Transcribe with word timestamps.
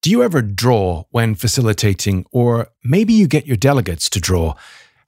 Do 0.00 0.10
you 0.10 0.22
ever 0.22 0.42
draw 0.42 1.04
when 1.10 1.34
facilitating, 1.34 2.24
or 2.30 2.68
maybe 2.84 3.12
you 3.12 3.26
get 3.26 3.48
your 3.48 3.56
delegates 3.56 4.08
to 4.10 4.20
draw? 4.20 4.54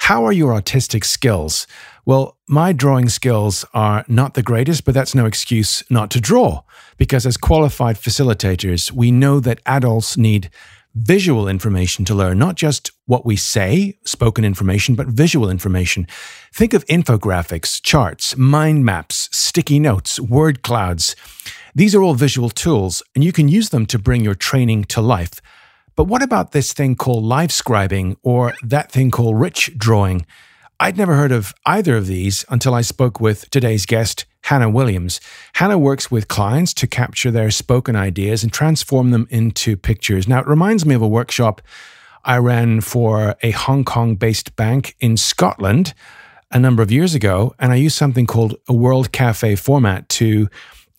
How 0.00 0.24
are 0.24 0.32
your 0.32 0.52
artistic 0.52 1.04
skills? 1.04 1.68
Well, 2.04 2.36
my 2.48 2.72
drawing 2.72 3.08
skills 3.08 3.64
are 3.72 4.04
not 4.08 4.34
the 4.34 4.42
greatest, 4.42 4.84
but 4.84 4.92
that's 4.92 5.14
no 5.14 5.26
excuse 5.26 5.84
not 5.90 6.10
to 6.10 6.20
draw. 6.20 6.62
Because 6.96 7.24
as 7.24 7.36
qualified 7.36 7.96
facilitators, 7.96 8.90
we 8.90 9.12
know 9.12 9.38
that 9.38 9.60
adults 9.64 10.16
need 10.16 10.50
visual 10.96 11.46
information 11.46 12.04
to 12.06 12.14
learn, 12.14 12.36
not 12.38 12.56
just 12.56 12.90
what 13.06 13.24
we 13.24 13.36
say, 13.36 13.96
spoken 14.04 14.44
information, 14.44 14.96
but 14.96 15.06
visual 15.06 15.48
information. 15.48 16.04
Think 16.52 16.74
of 16.74 16.84
infographics, 16.86 17.80
charts, 17.80 18.36
mind 18.36 18.84
maps, 18.84 19.28
sticky 19.30 19.78
notes, 19.78 20.18
word 20.18 20.62
clouds. 20.62 21.14
These 21.74 21.94
are 21.94 22.02
all 22.02 22.14
visual 22.14 22.50
tools, 22.50 23.02
and 23.14 23.22
you 23.22 23.32
can 23.32 23.48
use 23.48 23.68
them 23.68 23.86
to 23.86 23.98
bring 23.98 24.24
your 24.24 24.34
training 24.34 24.84
to 24.84 25.00
life. 25.00 25.40
But 25.94 26.04
what 26.04 26.22
about 26.22 26.52
this 26.52 26.72
thing 26.72 26.96
called 26.96 27.24
live 27.24 27.50
scribing 27.50 28.16
or 28.22 28.54
that 28.62 28.90
thing 28.90 29.10
called 29.10 29.38
rich 29.38 29.76
drawing? 29.76 30.26
I'd 30.80 30.96
never 30.96 31.14
heard 31.14 31.32
of 31.32 31.54
either 31.66 31.96
of 31.96 32.06
these 32.06 32.44
until 32.48 32.74
I 32.74 32.80
spoke 32.80 33.20
with 33.20 33.50
today's 33.50 33.86
guest, 33.86 34.24
Hannah 34.44 34.70
Williams. 34.70 35.20
Hannah 35.54 35.78
works 35.78 36.10
with 36.10 36.26
clients 36.26 36.72
to 36.74 36.86
capture 36.86 37.30
their 37.30 37.50
spoken 37.50 37.96
ideas 37.96 38.42
and 38.42 38.52
transform 38.52 39.10
them 39.10 39.28
into 39.30 39.76
pictures. 39.76 40.26
Now, 40.26 40.40
it 40.40 40.46
reminds 40.46 40.86
me 40.86 40.94
of 40.94 41.02
a 41.02 41.08
workshop 41.08 41.60
I 42.24 42.38
ran 42.38 42.80
for 42.80 43.36
a 43.42 43.50
Hong 43.50 43.84
Kong 43.84 44.16
based 44.16 44.56
bank 44.56 44.96
in 45.00 45.16
Scotland 45.16 45.94
a 46.50 46.58
number 46.58 46.82
of 46.82 46.90
years 46.90 47.14
ago, 47.14 47.54
and 47.58 47.72
I 47.72 47.76
used 47.76 47.96
something 47.96 48.26
called 48.26 48.56
a 48.68 48.72
World 48.72 49.12
Cafe 49.12 49.56
format 49.56 50.08
to 50.10 50.48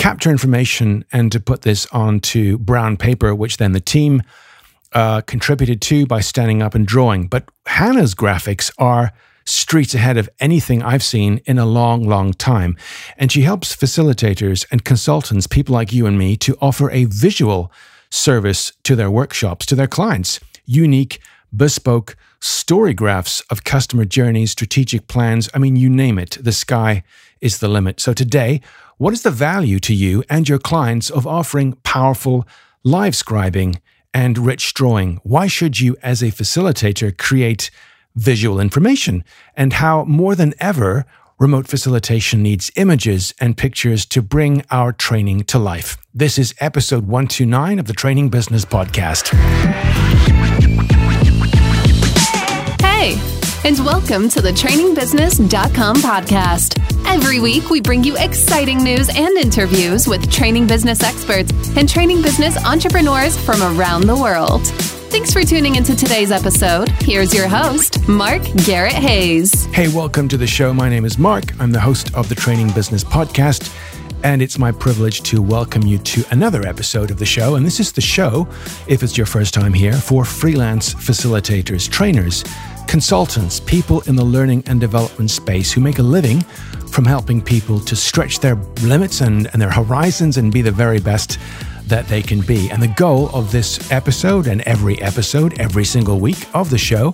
capture 0.01 0.31
information 0.31 1.05
and 1.11 1.31
to 1.31 1.39
put 1.39 1.61
this 1.61 1.85
onto 1.91 2.57
brown 2.57 2.97
paper, 2.97 3.35
which 3.35 3.57
then 3.57 3.73
the 3.73 3.79
team 3.79 4.23
uh, 4.93 5.21
contributed 5.21 5.79
to 5.79 6.07
by 6.07 6.19
standing 6.19 6.59
up 6.59 6.73
and 6.73 6.87
drawing. 6.87 7.27
But 7.27 7.47
Hannah's 7.67 8.15
graphics 8.15 8.71
are 8.79 9.11
streets 9.45 9.93
ahead 9.93 10.17
of 10.17 10.27
anything 10.39 10.81
I've 10.81 11.03
seen 11.03 11.39
in 11.45 11.59
a 11.59 11.67
long, 11.67 12.03
long 12.03 12.33
time. 12.33 12.77
And 13.15 13.31
she 13.31 13.43
helps 13.43 13.75
facilitators 13.75 14.65
and 14.71 14.83
consultants, 14.83 15.45
people 15.45 15.75
like 15.75 15.93
you 15.93 16.07
and 16.07 16.17
me, 16.17 16.35
to 16.37 16.57
offer 16.59 16.89
a 16.89 17.05
visual 17.05 17.71
service 18.09 18.73
to 18.81 18.95
their 18.95 19.11
workshops, 19.11 19.67
to 19.67 19.75
their 19.75 19.85
clients. 19.85 20.39
Unique, 20.65 21.19
bespoke 21.55 22.15
story 22.39 22.95
graphs 22.95 23.41
of 23.51 23.63
customer 23.63 24.05
journeys, 24.05 24.49
strategic 24.49 25.07
plans. 25.07 25.47
I 25.53 25.59
mean, 25.59 25.75
you 25.75 25.91
name 25.91 26.17
it, 26.17 26.39
the 26.41 26.51
sky 26.51 27.03
is 27.39 27.59
the 27.59 27.67
limit. 27.67 27.99
So 27.99 28.13
today, 28.13 28.61
what 29.01 29.13
is 29.13 29.23
the 29.23 29.31
value 29.31 29.79
to 29.79 29.95
you 29.95 30.23
and 30.29 30.47
your 30.47 30.59
clients 30.59 31.09
of 31.09 31.25
offering 31.25 31.73
powerful 31.81 32.47
live 32.83 33.13
scribing 33.13 33.79
and 34.13 34.37
rich 34.37 34.75
drawing? 34.75 35.19
Why 35.23 35.47
should 35.47 35.79
you, 35.79 35.97
as 36.03 36.21
a 36.21 36.27
facilitator, 36.27 37.17
create 37.17 37.71
visual 38.13 38.59
information? 38.59 39.23
And 39.57 39.73
how, 39.73 40.03
more 40.03 40.35
than 40.35 40.53
ever, 40.59 41.07
remote 41.39 41.67
facilitation 41.67 42.43
needs 42.43 42.69
images 42.75 43.33
and 43.41 43.57
pictures 43.57 44.05
to 44.05 44.21
bring 44.21 44.63
our 44.69 44.93
training 44.93 45.45
to 45.45 45.57
life. 45.57 45.97
This 46.13 46.37
is 46.37 46.53
episode 46.59 47.07
129 47.07 47.79
of 47.79 47.87
the 47.87 47.93
Training 47.93 48.29
Business 48.29 48.65
Podcast. 48.65 49.33
Hey, 52.79 53.40
and 53.63 53.77
welcome 53.85 54.27
to 54.27 54.41
the 54.41 54.49
trainingbusiness.com 54.49 55.97
podcast. 55.97 56.79
Every 57.05 57.39
week, 57.39 57.69
we 57.69 57.79
bring 57.79 58.03
you 58.03 58.17
exciting 58.17 58.83
news 58.83 59.07
and 59.15 59.37
interviews 59.37 60.07
with 60.07 60.31
training 60.31 60.65
business 60.65 61.03
experts 61.03 61.51
and 61.77 61.87
training 61.87 62.23
business 62.23 62.57
entrepreneurs 62.65 63.37
from 63.37 63.61
around 63.61 64.07
the 64.07 64.15
world. 64.15 64.65
Thanks 65.11 65.31
for 65.31 65.43
tuning 65.43 65.75
into 65.75 65.95
today's 65.95 66.31
episode. 66.31 66.89
Here's 67.01 67.35
your 67.35 67.47
host, 67.47 68.07
Mark 68.07 68.41
Garrett 68.65 68.93
Hayes. 68.93 69.65
Hey, 69.65 69.89
welcome 69.89 70.27
to 70.29 70.37
the 70.37 70.47
show. 70.47 70.73
My 70.73 70.89
name 70.89 71.05
is 71.05 71.19
Mark. 71.19 71.53
I'm 71.59 71.71
the 71.71 71.79
host 71.79 72.15
of 72.15 72.29
the 72.29 72.35
Training 72.35 72.71
Business 72.71 73.03
Podcast. 73.03 73.71
And 74.23 74.41
it's 74.41 74.59
my 74.59 74.71
privilege 74.71 75.21
to 75.23 75.41
welcome 75.41 75.81
you 75.83 75.97
to 75.97 76.23
another 76.29 76.65
episode 76.67 77.09
of 77.09 77.17
the 77.17 77.25
show. 77.25 77.55
And 77.55 77.65
this 77.65 77.79
is 77.79 77.91
the 77.91 78.01
show, 78.01 78.47
if 78.87 79.01
it's 79.01 79.17
your 79.17 79.25
first 79.25 79.53
time 79.53 79.73
here, 79.73 79.93
for 79.93 80.25
freelance 80.25 80.93
facilitators, 80.93 81.89
trainers, 81.89 82.43
consultants, 82.91 83.61
people 83.61 84.01
in 84.01 84.17
the 84.17 84.23
learning 84.23 84.61
and 84.65 84.81
development 84.81 85.31
space 85.31 85.71
who 85.71 85.79
make 85.79 85.99
a 85.99 86.03
living 86.03 86.41
from 86.91 87.05
helping 87.05 87.41
people 87.41 87.79
to 87.79 87.95
stretch 87.95 88.41
their 88.41 88.55
limits 88.83 89.21
and, 89.21 89.47
and 89.53 89.61
their 89.61 89.71
horizons 89.71 90.35
and 90.35 90.51
be 90.51 90.61
the 90.61 90.73
very 90.73 90.99
best 90.99 91.39
that 91.87 92.05
they 92.09 92.21
can 92.21 92.41
be. 92.41 92.69
And 92.69 92.83
the 92.83 92.89
goal 92.89 93.29
of 93.29 93.49
this 93.49 93.89
episode 93.93 94.45
and 94.45 94.59
every 94.63 95.01
episode, 95.01 95.57
every 95.57 95.85
single 95.85 96.19
week 96.19 96.45
of 96.53 96.69
the 96.69 96.77
show, 96.77 97.13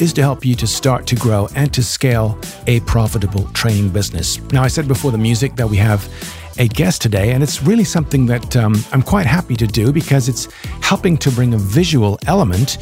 is 0.00 0.12
to 0.14 0.22
help 0.22 0.44
you 0.44 0.56
to 0.56 0.66
start 0.66 1.06
to 1.06 1.14
grow 1.14 1.48
and 1.54 1.72
to 1.72 1.84
scale 1.84 2.36
a 2.66 2.80
profitable 2.80 3.44
training 3.52 3.90
business. 3.90 4.40
Now, 4.50 4.64
I 4.64 4.68
said 4.68 4.88
before 4.88 5.12
the 5.12 5.18
music 5.18 5.54
that 5.54 5.68
we 5.68 5.76
have 5.76 6.12
a 6.58 6.66
guest 6.66 7.00
today, 7.00 7.30
and 7.30 7.44
it's 7.44 7.62
really 7.62 7.84
something 7.84 8.26
that 8.26 8.56
um, 8.56 8.74
I'm 8.90 9.02
quite 9.02 9.26
happy 9.26 9.54
to 9.54 9.68
do 9.68 9.92
because 9.92 10.28
it's 10.28 10.52
helping 10.82 11.16
to 11.18 11.30
bring 11.30 11.54
a 11.54 11.58
visual 11.58 12.18
element 12.26 12.78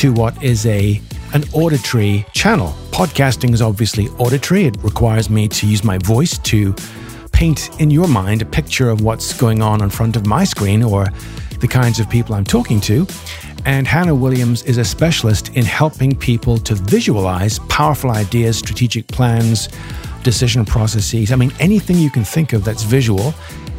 to 0.00 0.14
what 0.14 0.42
is 0.42 0.64
a 0.64 0.98
an 1.34 1.44
auditory 1.52 2.24
channel. 2.32 2.74
Podcasting 2.90 3.52
is 3.52 3.60
obviously 3.60 4.08
auditory. 4.16 4.64
It 4.64 4.78
requires 4.82 5.28
me 5.28 5.46
to 5.48 5.66
use 5.66 5.84
my 5.84 5.98
voice 5.98 6.38
to 6.38 6.74
paint 7.32 7.68
in 7.78 7.90
your 7.90 8.08
mind 8.08 8.40
a 8.40 8.46
picture 8.46 8.88
of 8.88 9.02
what's 9.02 9.38
going 9.38 9.60
on 9.60 9.82
in 9.82 9.90
front 9.90 10.16
of 10.16 10.24
my 10.24 10.42
screen 10.44 10.82
or 10.82 11.08
the 11.58 11.68
kinds 11.68 12.00
of 12.00 12.08
people 12.08 12.34
I'm 12.34 12.46
talking 12.46 12.80
to. 12.80 13.06
And 13.66 13.86
Hannah 13.86 14.14
Williams 14.14 14.62
is 14.62 14.78
a 14.78 14.86
specialist 14.86 15.50
in 15.54 15.66
helping 15.66 16.16
people 16.16 16.56
to 16.56 16.74
visualize 16.74 17.58
powerful 17.68 18.10
ideas, 18.10 18.56
strategic 18.56 19.06
plans, 19.08 19.68
decision 20.22 20.64
processes. 20.64 21.32
I 21.32 21.36
mean, 21.36 21.52
anything 21.60 21.96
you 21.96 22.10
can 22.10 22.24
think 22.24 22.52
of 22.52 22.64
that's 22.64 22.82
visual. 22.82 23.32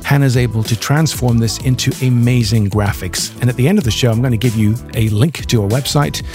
Hannah's 0.03 0.35
able 0.35 0.63
to 0.63 0.77
transform 0.77 1.37
this 1.37 1.59
into 1.59 1.91
amazing 2.05 2.69
graphics. 2.69 3.39
And 3.41 3.49
at 3.49 3.55
the 3.55 3.67
end 3.67 3.77
of 3.77 3.83
the 3.83 3.91
show, 3.91 4.11
I'm 4.11 4.19
going 4.19 4.31
to 4.31 4.37
give 4.37 4.55
you 4.55 4.75
a 4.95 5.09
link 5.09 5.45
to 5.45 5.61
her 5.61 5.67
website 5.67 6.25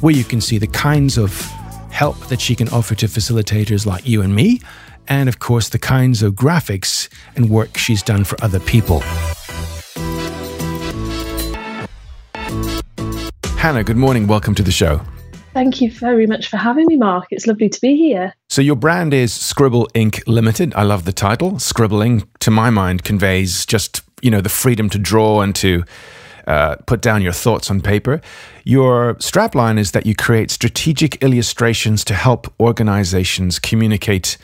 where 0.00 0.14
you 0.14 0.24
can 0.24 0.40
see 0.40 0.58
the 0.58 0.68
kinds 0.68 1.18
of 1.18 1.34
help 1.90 2.16
that 2.28 2.40
she 2.40 2.54
can 2.54 2.68
offer 2.68 2.94
to 2.94 3.06
facilitators 3.06 3.84
like 3.86 4.06
you 4.06 4.22
and 4.22 4.34
me, 4.34 4.60
and 5.08 5.28
of 5.28 5.38
course, 5.38 5.68
the 5.70 5.78
kinds 5.78 6.22
of 6.22 6.34
graphics 6.34 7.08
and 7.34 7.50
work 7.50 7.76
she's 7.76 8.02
done 8.02 8.24
for 8.24 8.42
other 8.44 8.60
people. 8.60 9.00
Hannah, 13.56 13.82
good 13.82 13.96
morning. 13.96 14.28
Welcome 14.28 14.54
to 14.54 14.62
the 14.62 14.70
show. 14.70 15.00
Thank 15.58 15.80
you 15.80 15.90
very 15.90 16.28
much 16.28 16.46
for 16.46 16.56
having 16.56 16.86
me, 16.86 16.96
Mark. 16.96 17.26
It's 17.32 17.48
lovely 17.48 17.68
to 17.68 17.80
be 17.80 17.96
here. 17.96 18.32
So, 18.48 18.62
your 18.62 18.76
brand 18.76 19.12
is 19.12 19.32
Scribble 19.32 19.88
Inc 19.92 20.22
Limited. 20.28 20.72
I 20.76 20.84
love 20.84 21.04
the 21.04 21.12
title. 21.12 21.58
Scribbling, 21.58 22.28
to 22.38 22.52
my 22.52 22.70
mind, 22.70 23.02
conveys 23.02 23.66
just, 23.66 24.02
you 24.22 24.30
know, 24.30 24.40
the 24.40 24.48
freedom 24.48 24.88
to 24.90 25.00
draw 25.00 25.40
and 25.40 25.56
to 25.56 25.82
uh, 26.46 26.76
put 26.86 27.02
down 27.02 27.22
your 27.22 27.32
thoughts 27.32 27.72
on 27.72 27.80
paper. 27.80 28.20
Your 28.62 29.16
strapline 29.16 29.80
is 29.80 29.90
that 29.90 30.06
you 30.06 30.14
create 30.14 30.52
strategic 30.52 31.20
illustrations 31.24 32.04
to 32.04 32.14
help 32.14 32.54
organizations 32.60 33.58
communicate 33.58 34.38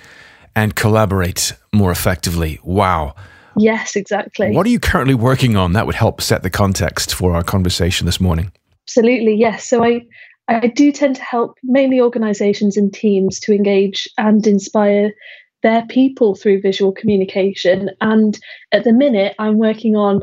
and 0.56 0.74
collaborate 0.74 1.52
more 1.72 1.92
effectively. 1.92 2.58
Wow. 2.64 3.14
Yes, 3.56 3.94
exactly. 3.94 4.50
What 4.50 4.66
are 4.66 4.70
you 4.70 4.80
currently 4.80 5.14
working 5.14 5.54
on 5.54 5.74
that 5.74 5.86
would 5.86 5.94
help 5.94 6.20
set 6.20 6.42
the 6.42 6.50
context 6.50 7.14
for 7.14 7.36
our 7.36 7.44
conversation 7.44 8.04
this 8.04 8.20
morning? 8.20 8.50
Absolutely, 8.86 9.36
yes. 9.36 9.66
So 9.68 9.84
I 9.84 10.02
I 10.48 10.66
do 10.66 10.92
tend 10.92 11.16
to 11.16 11.22
help 11.22 11.58
mainly 11.62 12.00
organizations 12.00 12.76
and 12.76 12.92
teams 12.92 13.40
to 13.40 13.54
engage 13.54 14.08
and 14.18 14.46
inspire 14.46 15.12
their 15.62 15.86
people 15.86 16.34
through 16.34 16.60
visual 16.60 16.92
communication. 16.92 17.90
And 18.00 18.38
at 18.70 18.84
the 18.84 18.92
minute, 18.92 19.34
I'm 19.38 19.58
working 19.58 19.96
on 19.96 20.22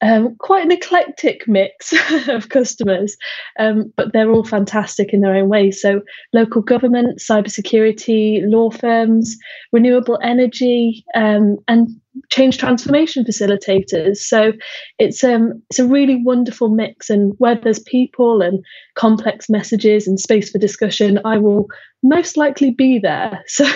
um, 0.00 0.36
quite 0.36 0.64
an 0.64 0.70
eclectic 0.70 1.48
mix 1.48 1.92
of 2.28 2.48
customers, 2.48 3.16
um, 3.58 3.92
but 3.96 4.12
they're 4.12 4.30
all 4.30 4.44
fantastic 4.44 5.12
in 5.12 5.20
their 5.20 5.34
own 5.34 5.48
way. 5.48 5.70
So, 5.70 6.02
local 6.32 6.62
government, 6.62 7.18
cybersecurity, 7.18 8.42
law 8.44 8.70
firms, 8.70 9.36
renewable 9.72 10.18
energy, 10.22 11.04
um, 11.14 11.56
and 11.66 11.88
change 12.30 12.58
transformation 12.58 13.24
facilitators. 13.24 14.18
So, 14.18 14.52
it's 14.98 15.24
um, 15.24 15.62
it's 15.70 15.80
a 15.80 15.86
really 15.86 16.22
wonderful 16.22 16.68
mix. 16.68 17.10
And 17.10 17.34
where 17.38 17.56
there's 17.56 17.80
people 17.80 18.40
and 18.40 18.64
complex 18.94 19.50
messages 19.50 20.06
and 20.06 20.20
space 20.20 20.50
for 20.50 20.58
discussion, 20.58 21.18
I 21.24 21.38
will 21.38 21.66
most 22.04 22.36
likely 22.36 22.70
be 22.70 22.98
there. 22.98 23.44
So, 23.48 23.66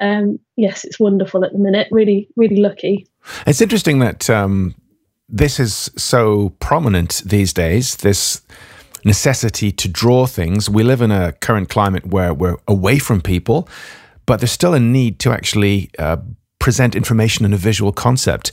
um, 0.00 0.38
yes, 0.56 0.84
it's 0.84 1.00
wonderful 1.00 1.44
at 1.44 1.52
the 1.52 1.58
minute. 1.58 1.88
Really, 1.90 2.28
really 2.36 2.56
lucky. 2.56 3.08
It's 3.46 3.60
interesting 3.60 3.98
that 4.00 4.30
um, 4.30 4.74
this 5.28 5.58
is 5.58 5.90
so 5.96 6.50
prominent 6.60 7.22
these 7.24 7.52
days, 7.52 7.96
this 7.96 8.42
necessity 9.04 9.70
to 9.72 9.88
draw 9.88 10.26
things. 10.26 10.70
We 10.70 10.82
live 10.82 11.02
in 11.02 11.10
a 11.10 11.32
current 11.32 11.68
climate 11.68 12.06
where 12.06 12.32
we're 12.32 12.56
away 12.66 12.98
from 12.98 13.20
people, 13.20 13.68
but 14.26 14.40
there's 14.40 14.52
still 14.52 14.74
a 14.74 14.80
need 14.80 15.18
to 15.20 15.32
actually 15.32 15.90
uh, 15.98 16.16
present 16.58 16.94
information 16.94 17.44
in 17.44 17.52
a 17.52 17.58
visual 17.58 17.92
concept. 17.92 18.52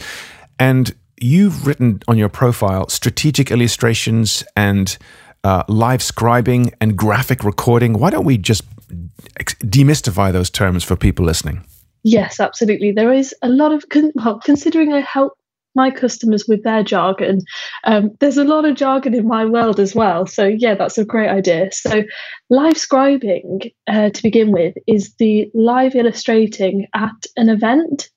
And 0.59 0.93
you've 1.19 1.65
written 1.65 2.01
on 2.07 2.17
your 2.17 2.29
profile 2.29 2.89
strategic 2.89 3.51
illustrations 3.51 4.43
and 4.55 4.97
uh, 5.43 5.63
live 5.67 6.01
scribing 6.01 6.73
and 6.81 6.97
graphic 6.97 7.43
recording. 7.43 7.93
Why 7.93 8.09
don't 8.09 8.25
we 8.25 8.37
just 8.37 8.63
demystify 8.89 10.31
those 10.31 10.49
terms 10.49 10.83
for 10.83 10.95
people 10.95 11.25
listening? 11.25 11.65
Yes, 12.03 12.39
absolutely. 12.39 12.91
There 12.91 13.13
is 13.13 13.33
a 13.41 13.49
lot 13.49 13.71
of, 13.71 13.85
well, 14.15 14.39
considering 14.39 14.91
I 14.91 15.01
help 15.01 15.37
my 15.75 15.91
customers 15.91 16.45
with 16.47 16.63
their 16.63 16.83
jargon. 16.83 17.41
Um, 17.83 18.11
there's 18.19 18.37
a 18.37 18.43
lot 18.43 18.65
of 18.65 18.75
jargon 18.75 19.13
in 19.13 19.27
my 19.27 19.45
world 19.45 19.79
as 19.79 19.95
well. 19.95 20.25
So, 20.25 20.45
yeah, 20.45 20.75
that's 20.75 20.97
a 20.97 21.05
great 21.05 21.29
idea. 21.29 21.71
So, 21.71 22.03
live 22.49 22.75
scribing, 22.75 23.71
uh, 23.87 24.09
to 24.09 24.23
begin 24.23 24.51
with, 24.51 24.75
is 24.87 25.13
the 25.15 25.49
live 25.53 25.95
illustrating 25.95 26.87
at 26.93 27.25
an 27.37 27.49
event. 27.49 28.09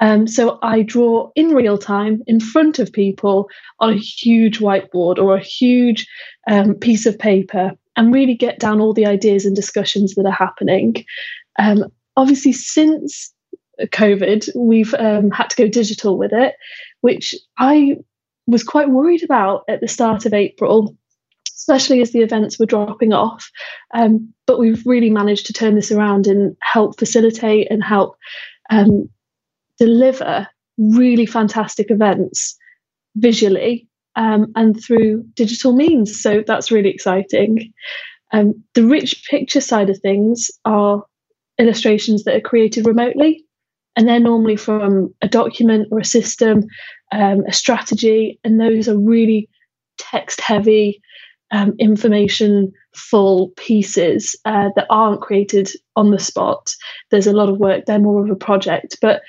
Um, 0.00 0.26
so, 0.26 0.58
I 0.62 0.82
draw 0.82 1.30
in 1.34 1.54
real 1.54 1.78
time 1.78 2.22
in 2.26 2.40
front 2.40 2.78
of 2.78 2.92
people 2.92 3.48
on 3.80 3.94
a 3.94 3.98
huge 3.98 4.58
whiteboard 4.58 5.18
or 5.18 5.36
a 5.36 5.42
huge 5.42 6.06
um, 6.48 6.74
piece 6.74 7.06
of 7.06 7.18
paper 7.18 7.72
and 7.96 8.14
really 8.14 8.34
get 8.34 8.60
down 8.60 8.80
all 8.80 8.94
the 8.94 9.06
ideas 9.06 9.44
and 9.44 9.56
discussions 9.56 10.14
that 10.14 10.26
are 10.26 10.32
happening. 10.32 11.04
Um, 11.58 11.84
obviously, 12.16 12.52
since 12.52 13.32
COVID, 13.80 14.48
we've 14.56 14.94
um, 14.94 15.30
had 15.30 15.50
to 15.50 15.56
go 15.56 15.68
digital 15.68 16.18
with 16.18 16.32
it 16.32 16.54
which 17.00 17.34
I 17.58 17.96
was 18.46 18.64
quite 18.64 18.88
worried 18.88 19.22
about 19.22 19.64
at 19.68 19.80
the 19.80 19.88
start 19.88 20.26
of 20.26 20.32
April, 20.34 20.96
especially 21.54 22.00
as 22.00 22.12
the 22.12 22.22
events 22.22 22.58
were 22.58 22.66
dropping 22.66 23.12
off. 23.12 23.50
Um, 23.94 24.32
but 24.46 24.58
we've 24.58 24.84
really 24.86 25.10
managed 25.10 25.46
to 25.46 25.52
turn 25.52 25.74
this 25.74 25.92
around 25.92 26.26
and 26.26 26.56
help 26.62 26.98
facilitate 26.98 27.70
and 27.70 27.84
help 27.84 28.16
um, 28.70 29.08
deliver 29.78 30.48
really 30.78 31.26
fantastic 31.26 31.90
events 31.90 32.56
visually 33.16 33.86
um, 34.16 34.52
and 34.56 34.82
through 34.82 35.24
digital 35.34 35.74
means. 35.74 36.20
So 36.20 36.42
that's 36.46 36.70
really 36.70 36.90
exciting. 36.90 37.72
Um, 38.32 38.62
the 38.74 38.86
rich 38.86 39.24
picture 39.30 39.60
side 39.60 39.90
of 39.90 39.98
things 39.98 40.50
are 40.64 41.04
illustrations 41.58 42.24
that 42.24 42.36
are 42.36 42.40
created 42.40 42.86
remotely 42.86 43.44
and 43.98 44.06
they're 44.06 44.20
normally 44.20 44.54
from 44.54 45.12
a 45.22 45.28
document 45.28 45.88
or 45.90 45.98
a 45.98 46.04
system, 46.04 46.62
um, 47.10 47.44
a 47.48 47.52
strategy, 47.52 48.38
and 48.44 48.60
those 48.60 48.88
are 48.88 48.96
really 48.96 49.48
text 49.98 50.40
heavy, 50.40 51.02
um, 51.50 51.74
information 51.80 52.72
full 52.94 53.48
pieces 53.56 54.36
uh, 54.44 54.68
that 54.76 54.86
aren't 54.88 55.20
created 55.20 55.68
on 55.96 56.12
the 56.12 56.18
spot. 56.20 56.70
There's 57.10 57.26
a 57.26 57.32
lot 57.32 57.48
of 57.48 57.58
work, 57.58 57.86
they're 57.86 57.98
more 57.98 58.24
of 58.24 58.30
a 58.30 58.36
project. 58.36 58.98
But 59.02 59.22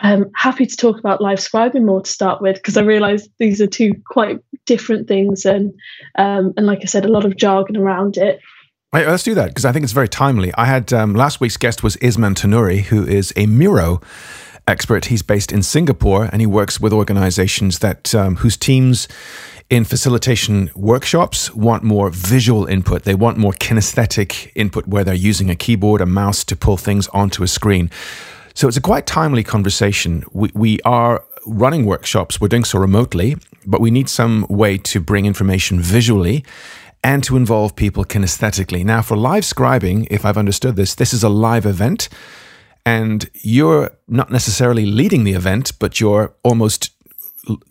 I'm 0.00 0.24
um, 0.24 0.30
happy 0.36 0.66
to 0.66 0.76
talk 0.76 0.98
about 0.98 1.22
live 1.22 1.38
scribing 1.38 1.86
more 1.86 2.02
to 2.02 2.10
start 2.10 2.42
with 2.42 2.56
because 2.56 2.76
I 2.76 2.82
realise 2.82 3.26
these 3.38 3.60
are 3.62 3.66
two 3.66 3.92
quite 4.06 4.38
different 4.66 5.08
things, 5.08 5.46
and 5.46 5.72
um, 6.16 6.52
and 6.58 6.66
like 6.66 6.80
I 6.82 6.86
said, 6.86 7.06
a 7.06 7.12
lot 7.12 7.24
of 7.24 7.38
jargon 7.38 7.78
around 7.78 8.18
it. 8.18 8.38
Let's 8.92 9.22
do 9.22 9.36
that 9.36 9.48
because 9.48 9.64
I 9.64 9.70
think 9.70 9.84
it's 9.84 9.92
very 9.92 10.08
timely. 10.08 10.52
I 10.54 10.64
had 10.64 10.92
um, 10.92 11.14
last 11.14 11.40
week's 11.40 11.56
guest 11.56 11.84
was 11.84 11.96
Isman 11.98 12.34
Tanuri, 12.34 12.80
who 12.80 13.06
is 13.06 13.32
a 13.36 13.46
Miro 13.46 14.00
expert. 14.66 15.04
He's 15.04 15.22
based 15.22 15.52
in 15.52 15.62
Singapore 15.62 16.28
and 16.32 16.40
he 16.40 16.46
works 16.46 16.80
with 16.80 16.92
organizations 16.92 17.78
that 17.78 18.12
um, 18.16 18.36
whose 18.36 18.56
teams 18.56 19.06
in 19.70 19.84
facilitation 19.84 20.72
workshops 20.74 21.54
want 21.54 21.84
more 21.84 22.10
visual 22.10 22.66
input. 22.66 23.04
They 23.04 23.14
want 23.14 23.38
more 23.38 23.52
kinesthetic 23.52 24.50
input 24.56 24.88
where 24.88 25.04
they're 25.04 25.14
using 25.14 25.50
a 25.50 25.54
keyboard, 25.54 26.00
a 26.00 26.06
mouse 26.06 26.42
to 26.46 26.56
pull 26.56 26.76
things 26.76 27.06
onto 27.08 27.44
a 27.44 27.48
screen. 27.48 27.90
So 28.54 28.66
it's 28.66 28.76
a 28.76 28.80
quite 28.80 29.06
timely 29.06 29.44
conversation. 29.44 30.24
We, 30.32 30.50
we 30.52 30.80
are 30.80 31.22
running 31.46 31.86
workshops. 31.86 32.40
We're 32.40 32.48
doing 32.48 32.64
so 32.64 32.80
remotely, 32.80 33.36
but 33.64 33.80
we 33.80 33.92
need 33.92 34.08
some 34.08 34.46
way 34.50 34.78
to 34.78 34.98
bring 34.98 35.26
information 35.26 35.78
visually 35.78 36.44
and 37.02 37.24
to 37.24 37.36
involve 37.36 37.76
people 37.76 38.04
kinesthetically. 38.04 38.84
Now, 38.84 39.02
for 39.02 39.16
live 39.16 39.44
scribing, 39.44 40.06
if 40.10 40.24
I've 40.24 40.36
understood 40.36 40.76
this, 40.76 40.94
this 40.94 41.12
is 41.12 41.22
a 41.22 41.28
live 41.28 41.66
event, 41.66 42.08
and 42.84 43.28
you're 43.34 43.90
not 44.08 44.30
necessarily 44.30 44.86
leading 44.86 45.24
the 45.24 45.32
event, 45.32 45.72
but 45.78 46.00
you're 46.00 46.34
almost 46.42 46.90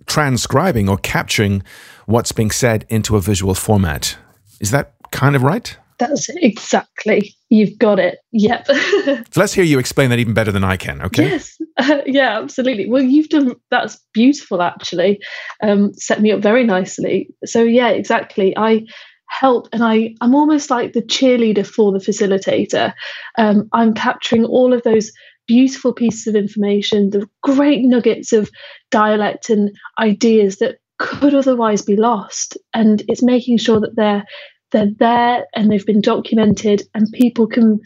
transcribing 0.07 0.89
or 0.89 0.97
capturing 0.97 1.63
what's 2.05 2.31
being 2.31 2.51
said 2.51 2.85
into 2.89 3.15
a 3.15 3.21
visual 3.21 3.53
format. 3.53 4.17
Is 4.59 4.71
that 4.71 4.93
kind 5.11 5.35
of 5.35 5.43
right? 5.43 5.77
That's 5.99 6.29
exactly. 6.29 7.35
You've 7.49 7.77
got 7.77 7.99
it. 7.99 8.19
Yep. 8.31 8.67
so 8.67 9.23
let's 9.35 9.53
hear 9.53 9.65
you 9.65 9.79
explain 9.79 10.09
that 10.11 10.19
even 10.19 10.33
better 10.33 10.51
than 10.51 10.63
I 10.63 10.77
can. 10.77 11.01
Okay. 11.01 11.29
Yes. 11.29 11.57
Uh, 11.77 11.99
yeah. 12.05 12.39
Absolutely. 12.39 12.89
Well, 12.89 13.03
you've 13.03 13.27
done. 13.27 13.55
That's 13.69 13.99
beautiful. 14.13 14.61
Actually, 14.61 15.19
um, 15.61 15.93
set 15.93 16.21
me 16.21 16.31
up 16.31 16.41
very 16.41 16.63
nicely. 16.63 17.29
So 17.45 17.63
yeah, 17.63 17.89
exactly. 17.89 18.57
I 18.57 18.85
help 19.29 19.67
and 19.71 19.83
I, 19.83 20.15
i'm 20.21 20.35
almost 20.35 20.69
like 20.69 20.93
the 20.93 21.01
cheerleader 21.01 21.65
for 21.65 21.91
the 21.91 21.99
facilitator. 21.99 22.93
Um, 23.37 23.69
i'm 23.73 23.93
capturing 23.93 24.45
all 24.45 24.73
of 24.73 24.83
those 24.83 25.11
beautiful 25.47 25.93
pieces 25.93 26.27
of 26.27 26.35
information 26.35 27.09
the 27.09 27.27
great 27.41 27.83
nuggets 27.83 28.33
of 28.33 28.49
dialect 28.91 29.49
and 29.49 29.71
ideas 29.99 30.57
that 30.57 30.79
could 30.99 31.33
otherwise 31.33 31.81
be 31.81 31.95
lost 31.95 32.57
and 32.73 33.03
it's 33.07 33.23
making 33.23 33.57
sure 33.57 33.79
that 33.79 33.95
they're 33.95 34.25
they're 34.71 34.91
there 34.99 35.45
and 35.55 35.71
they've 35.71 35.85
been 35.85 36.01
documented 36.01 36.83
and 36.93 37.07
people 37.13 37.47
can 37.47 37.79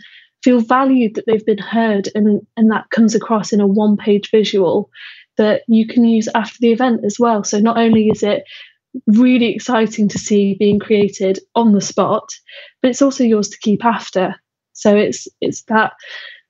feel 0.44 0.60
valued 0.60 1.16
that 1.16 1.26
they've 1.26 1.46
been 1.46 1.58
heard 1.58 2.10
and 2.16 2.42
and 2.58 2.72
that 2.72 2.90
comes 2.90 3.16
across 3.16 3.54
in 3.54 3.62
a 3.62 3.68
one 3.68 3.96
page 3.96 4.30
visual 4.32 4.90
that 5.38 5.62
you 5.68 5.88
can 5.88 6.06
use 6.06 6.28
after 6.36 6.58
the 6.60 6.72
event 6.72 7.02
as 7.06 7.18
well. 7.20 7.44
So 7.44 7.60
not 7.60 7.78
only 7.78 8.08
is 8.08 8.24
it 8.24 8.44
really 9.08 9.54
exciting 9.54 10.08
to 10.10 10.20
see 10.20 10.56
being 10.60 10.80
created 10.80 11.40
on 11.56 11.74
the 11.74 11.82
spot, 11.82 12.28
but 12.82 12.90
it's 12.90 13.02
also 13.02 13.24
yours 13.24 13.50
to 13.50 13.58
keep 13.60 13.84
after. 13.86 14.36
So 14.74 14.96
it's 14.96 15.28
it's 15.42 15.64
that 15.64 15.94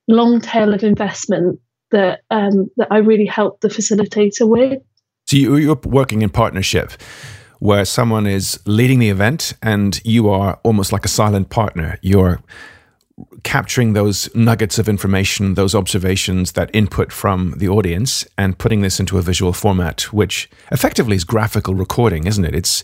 long 0.08 0.40
tail 0.40 0.74
of 0.74 0.82
investment 0.82 1.60
that 1.90 2.20
um, 2.30 2.70
that 2.76 2.88
I 2.90 2.98
really 2.98 3.26
help 3.26 3.60
the 3.60 3.68
facilitator 3.68 4.48
with. 4.48 4.82
So 5.26 5.36
you, 5.36 5.56
you're 5.56 5.80
working 5.84 6.22
in 6.22 6.30
partnership 6.30 6.92
where 7.60 7.84
someone 7.84 8.26
is 8.26 8.60
leading 8.66 8.98
the 8.98 9.08
event 9.08 9.54
and 9.62 10.00
you 10.04 10.28
are 10.28 10.58
almost 10.64 10.92
like 10.92 11.04
a 11.04 11.08
silent 11.08 11.48
partner. 11.48 11.98
You're 12.02 12.42
capturing 13.44 13.92
those 13.92 14.34
nuggets 14.34 14.78
of 14.78 14.88
information, 14.88 15.54
those 15.54 15.74
observations, 15.74 16.52
that 16.52 16.70
input 16.72 17.12
from 17.12 17.54
the 17.58 17.68
audience, 17.68 18.26
and 18.36 18.58
putting 18.58 18.80
this 18.80 18.98
into 18.98 19.18
a 19.18 19.22
visual 19.22 19.52
format, 19.52 20.12
which 20.12 20.50
effectively 20.72 21.14
is 21.14 21.24
graphical 21.24 21.74
recording, 21.74 22.26
isn't 22.26 22.44
it? 22.44 22.54
It's 22.54 22.82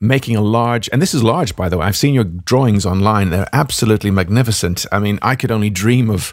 making 0.00 0.36
a 0.36 0.40
large, 0.40 0.88
and 0.92 1.00
this 1.00 1.14
is 1.14 1.22
large, 1.22 1.54
by 1.56 1.68
the 1.68 1.78
way. 1.78 1.86
I've 1.86 1.96
seen 1.96 2.14
your 2.14 2.24
drawings 2.24 2.84
online. 2.84 3.30
They're 3.30 3.48
absolutely 3.52 4.10
magnificent. 4.10 4.86
I 4.90 4.98
mean, 4.98 5.18
I 5.22 5.36
could 5.36 5.50
only 5.50 5.70
dream 5.70 6.10
of 6.10 6.32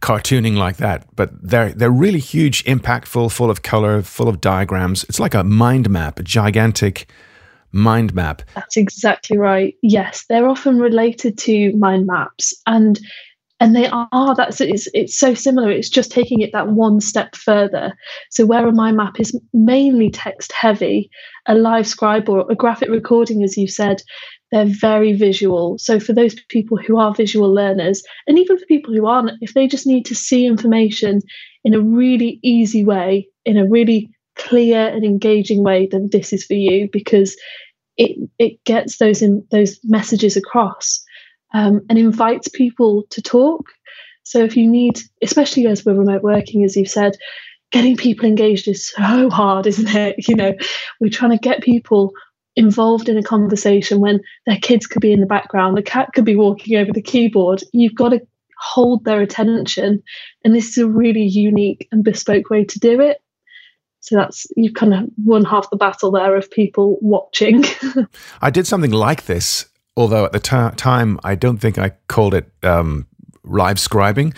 cartooning 0.00 0.56
like 0.56 0.76
that, 0.76 1.06
but 1.16 1.30
they're 1.42 1.72
they're 1.72 1.90
really 1.90 2.18
huge, 2.18 2.64
impactful, 2.64 3.32
full 3.32 3.50
of 3.50 3.62
color, 3.62 4.02
full 4.02 4.28
of 4.28 4.40
diagrams. 4.40 5.04
It's 5.04 5.20
like 5.20 5.34
a 5.34 5.42
mind 5.42 5.90
map, 5.90 6.18
a 6.18 6.22
gigantic 6.22 7.08
mind 7.76 8.14
map. 8.14 8.42
That's 8.54 8.76
exactly 8.76 9.38
right. 9.38 9.74
Yes, 9.82 10.24
they're 10.28 10.48
often 10.48 10.78
related 10.78 11.38
to 11.38 11.72
mind 11.76 12.06
maps 12.06 12.54
and 12.66 12.98
and 13.60 13.74
they 13.74 13.86
are 13.88 14.34
that's 14.36 14.60
it's 14.60 14.88
it's 14.92 15.18
so 15.18 15.34
similar 15.34 15.70
it's 15.70 15.88
just 15.88 16.10
taking 16.10 16.40
it 16.40 16.50
that 16.52 16.68
one 16.68 17.00
step 17.00 17.34
further 17.34 17.92
so 18.30 18.44
where 18.44 18.66
a 18.66 18.72
mind 18.72 18.96
map 18.96 19.18
is 19.18 19.38
mainly 19.52 20.10
text 20.10 20.52
heavy 20.52 21.08
a 21.46 21.54
live 21.54 21.86
scribe 21.86 22.28
or 22.28 22.50
a 22.50 22.54
graphic 22.54 22.88
recording 22.90 23.42
as 23.42 23.56
you 23.56 23.66
said 23.66 24.02
they're 24.52 24.66
very 24.66 25.12
visual 25.12 25.76
so 25.78 25.98
for 25.98 26.12
those 26.12 26.34
people 26.48 26.76
who 26.76 26.98
are 26.98 27.14
visual 27.14 27.52
learners 27.52 28.02
and 28.26 28.38
even 28.38 28.58
for 28.58 28.66
people 28.66 28.94
who 28.94 29.06
aren't 29.06 29.32
if 29.40 29.54
they 29.54 29.66
just 29.66 29.86
need 29.86 30.04
to 30.04 30.14
see 30.14 30.46
information 30.46 31.20
in 31.64 31.74
a 31.74 31.80
really 31.80 32.38
easy 32.42 32.84
way 32.84 33.26
in 33.44 33.56
a 33.56 33.68
really 33.68 34.10
clear 34.36 34.88
and 34.88 35.04
engaging 35.04 35.64
way 35.64 35.88
then 35.90 36.08
this 36.12 36.32
is 36.32 36.44
for 36.44 36.54
you 36.54 36.88
because 36.92 37.36
it 37.96 38.28
it 38.38 38.62
gets 38.64 38.98
those 38.98 39.22
in 39.22 39.46
those 39.50 39.78
messages 39.84 40.36
across 40.36 41.02
um, 41.54 41.84
and 41.88 41.98
invites 41.98 42.48
people 42.48 43.04
to 43.10 43.22
talk. 43.22 43.70
So 44.22 44.42
if 44.42 44.56
you 44.56 44.68
need, 44.68 44.98
especially 45.22 45.66
as 45.66 45.84
we're 45.84 45.94
remote 45.94 46.22
working, 46.22 46.64
as 46.64 46.76
you've 46.76 46.90
said, 46.90 47.16
getting 47.70 47.96
people 47.96 48.26
engaged 48.26 48.68
is 48.68 48.88
so 48.88 49.30
hard, 49.32 49.66
isn't 49.66 49.94
it? 49.94 50.28
You 50.28 50.34
know, 50.34 50.54
we're 51.00 51.10
trying 51.10 51.32
to 51.32 51.38
get 51.38 51.62
people 51.62 52.12
involved 52.56 53.08
in 53.08 53.18
a 53.18 53.22
conversation 53.22 54.00
when 54.00 54.20
their 54.46 54.58
kids 54.58 54.86
could 54.86 55.02
be 55.02 55.12
in 55.12 55.20
the 55.20 55.26
background, 55.26 55.76
the 55.76 55.82
cat 55.82 56.08
could 56.14 56.24
be 56.24 56.36
walking 56.36 56.76
over 56.78 56.90
the 56.92 57.02
keyboard. 57.02 57.62
You've 57.72 57.94
got 57.94 58.08
to 58.10 58.20
hold 58.58 59.04
their 59.04 59.20
attention, 59.20 60.02
and 60.44 60.54
this 60.54 60.70
is 60.70 60.78
a 60.78 60.88
really 60.88 61.26
unique 61.26 61.86
and 61.92 62.02
bespoke 62.02 62.48
way 62.48 62.64
to 62.64 62.78
do 62.78 63.00
it. 63.00 63.18
So 64.06 64.14
that's 64.14 64.46
you've 64.56 64.74
kind 64.74 64.94
of 64.94 65.10
won 65.24 65.44
half 65.44 65.68
the 65.70 65.76
battle 65.76 66.12
there 66.12 66.36
of 66.36 66.48
people 66.50 66.96
watching. 67.00 67.64
I 68.40 68.50
did 68.50 68.66
something 68.66 68.92
like 68.92 69.26
this, 69.26 69.66
although 69.96 70.24
at 70.24 70.32
the 70.32 70.38
t- 70.38 70.76
time 70.76 71.18
I 71.24 71.34
don't 71.34 71.58
think 71.58 71.76
I 71.76 71.90
called 72.06 72.32
it 72.32 72.48
um, 72.62 73.08
live 73.42 73.78
scribing. 73.78 74.32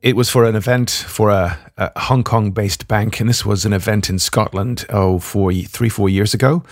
it 0.00 0.16
was 0.16 0.30
for 0.30 0.44
an 0.44 0.54
event 0.54 0.90
for 0.90 1.28
a, 1.30 1.58
a 1.76 2.00
Hong 2.00 2.24
Kong 2.24 2.50
based 2.52 2.88
bank. 2.88 3.20
And 3.20 3.28
this 3.28 3.44
was 3.44 3.64
an 3.64 3.72
event 3.72 4.08
in 4.08 4.18
Scotland, 4.18 4.86
oh, 4.88 5.18
four, 5.18 5.52
three, 5.52 5.88
four 5.88 6.08
years 6.08 6.32
ago. 6.32 6.62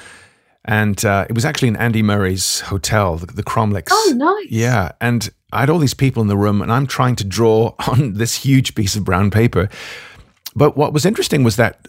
And 0.65 1.05
uh, 1.05 1.27
it 1.29 1.35
was 1.35 1.45
actually 1.45 1.69
in 1.69 1.77
Andy 1.77 2.03
Murray's 2.03 2.61
hotel, 2.61 3.17
the, 3.17 3.27
the 3.27 3.43
Cromlix. 3.43 3.89
Oh, 3.91 4.13
nice. 4.17 4.51
Yeah. 4.51 4.93
And 5.01 5.29
I 5.53 5.61
had 5.61 5.71
all 5.71 5.79
these 5.79 5.95
people 5.95 6.23
in 6.23 6.29
the 6.29 6.37
room, 6.37 6.61
and 6.63 6.73
I'm 6.73 6.87
trying 6.87 7.17
to 7.17 7.25
draw 7.25 7.75
on 7.89 8.15
this 8.15 8.37
huge 8.37 8.75
piece 8.75 8.97
of 8.97 9.05
brown 9.05 9.31
paper. 9.31 9.69
But 10.55 10.77
what 10.77 10.93
was 10.93 11.05
interesting 11.05 11.45
was 11.45 11.57
that 11.57 11.87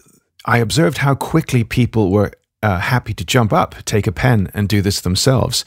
I 0.48 0.58
observed 0.58 0.98
how 0.98 1.14
quickly 1.14 1.62
people 1.62 2.10
were 2.10 2.32
uh, 2.62 2.78
happy 2.78 3.12
to 3.12 3.24
jump 3.24 3.52
up, 3.52 3.74
take 3.84 4.06
a 4.06 4.12
pen, 4.12 4.50
and 4.54 4.66
do 4.66 4.80
this 4.80 5.02
themselves. 5.02 5.62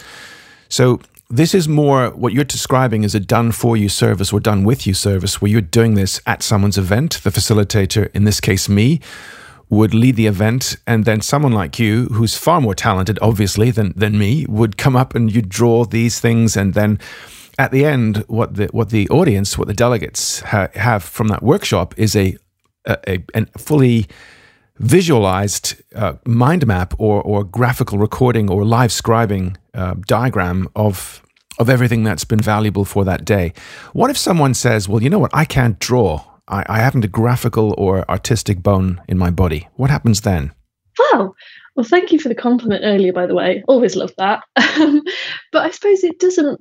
So 0.70 1.00
this 1.30 1.54
is 1.54 1.70
more 1.70 2.10
what 2.10 2.34
you're 2.34 2.44
describing 2.44 3.06
as 3.06 3.14
a 3.14 3.20
done 3.20 3.52
for 3.52 3.78
you 3.78 3.90
service 3.90 4.34
or 4.34 4.40
done 4.40 4.64
with 4.64 4.88
you 4.88 4.96
service, 4.96 5.40
where 5.40 5.52
you're 5.52 5.62
doing 5.62 5.94
this 5.94 6.20
at 6.26 6.42
someone's 6.42 6.80
event. 6.80 7.22
The 7.24 7.30
facilitator, 7.30 8.10
in 8.16 8.24
this 8.24 8.42
case, 8.42 8.68
me, 8.68 9.00
would 9.70 9.94
lead 9.94 10.16
the 10.16 10.26
event, 10.26 10.76
and 10.88 11.06
then 11.06 11.22
someone 11.22 11.54
like 11.54 11.78
you, 11.78 12.08
who's 12.08 12.36
far 12.36 12.60
more 12.60 12.76
talented, 12.76 13.20
obviously, 13.22 13.70
than 13.70 13.94
than 13.96 14.18
me, 14.18 14.48
would 14.50 14.78
come 14.78 14.96
up 14.96 15.14
and 15.14 15.34
you'd 15.34 15.48
draw 15.48 15.86
these 15.86 16.20
things, 16.20 16.58
and 16.58 16.74
then 16.74 17.00
at 17.60 17.72
the 17.72 17.86
end, 17.86 18.26
what 18.28 18.56
the 18.56 18.66
what 18.72 18.90
the 18.90 19.08
audience, 19.10 19.60
what 19.60 19.68
the 19.68 19.76
delegates 19.76 20.40
ha- 20.40 20.70
have 20.74 21.04
from 21.04 21.28
that 21.28 21.44
workshop 21.44 21.94
is 21.98 22.16
a 22.16 22.36
a, 22.86 22.98
a, 23.08 23.24
a 23.36 23.46
fully 23.60 24.08
visualized 24.82 25.76
uh, 25.96 26.14
mind 26.26 26.66
map 26.68 26.94
or 26.98 27.22
or 27.22 27.44
graphical 27.44 27.98
recording 27.98 28.50
or 28.50 28.66
live 28.66 28.90
scribing 28.90 29.56
uh, 29.74 29.96
diagram 30.08 30.68
of 30.76 31.22
of 31.60 31.70
everything 31.70 32.04
that's 32.04 32.26
been 32.26 32.40
valuable 32.40 32.86
for 32.86 33.06
that 33.06 33.24
day. 33.24 33.54
What 33.94 34.10
if 34.10 34.18
someone 34.18 34.54
says, 34.54 34.90
"Well, 34.90 35.04
you 35.04 35.10
know 35.10 35.20
what? 35.20 35.32
I 35.34 35.46
can't 35.46 35.80
draw. 35.80 36.26
I, 36.48 36.66
I 36.68 36.80
haven't 36.80 37.06
a 37.06 37.08
graphical 37.08 37.74
or 37.78 38.10
artistic 38.10 38.62
bone 38.62 39.02
in 39.08 39.18
my 39.18 39.30
body. 39.30 39.70
What 39.76 39.90
happens 39.90 40.22
then? 40.22 40.52
Wow. 41.00 41.34
Well, 41.76 41.86
thank 41.86 42.12
you 42.12 42.20
for 42.20 42.28
the 42.28 42.36
compliment 42.36 42.82
earlier, 42.84 43.14
by 43.14 43.26
the 43.26 43.34
way. 43.36 43.64
Always 43.68 43.96
love 43.96 44.14
that. 44.18 44.44
Um, 44.82 45.04
but 45.52 45.66
I 45.66 45.70
suppose 45.72 46.04
it 46.04 46.20
doesn't. 46.20 46.60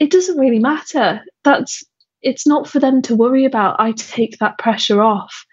It 0.00 0.10
doesn't 0.10 0.38
really 0.38 0.58
matter. 0.58 1.22
That's. 1.44 1.84
It's 2.20 2.46
not 2.46 2.68
for 2.68 2.78
them 2.80 3.02
to 3.02 3.16
worry 3.16 3.44
about. 3.44 3.80
I 3.80 3.92
take 3.92 4.38
that 4.38 4.58
pressure 4.58 5.02
off. 5.02 5.44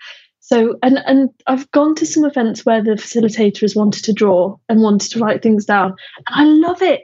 So, 0.52 0.80
and 0.82 0.98
and 1.06 1.30
I've 1.46 1.70
gone 1.70 1.94
to 1.96 2.08
some 2.08 2.26
events 2.26 2.66
where 2.66 2.82
the 2.82 2.94
facilitator 2.94 3.62
has 3.62 3.76
wanted 3.76 4.04
to 4.06 4.14
draw 4.14 4.58
and 4.68 4.82
wanted 4.82 5.12
to 5.12 5.20
write 5.20 5.44
things 5.44 5.64
down, 5.64 5.94
and 6.28 6.28
I 6.28 6.44
love 6.68 6.82
it 6.82 7.02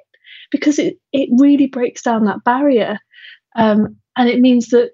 because 0.49 0.79
it 0.79 0.97
it 1.13 1.29
really 1.37 1.67
breaks 1.67 2.01
down 2.01 2.25
that 2.25 2.43
barrier, 2.43 2.97
um, 3.55 3.97
and 4.15 4.29
it 4.29 4.39
means 4.39 4.69
that 4.69 4.93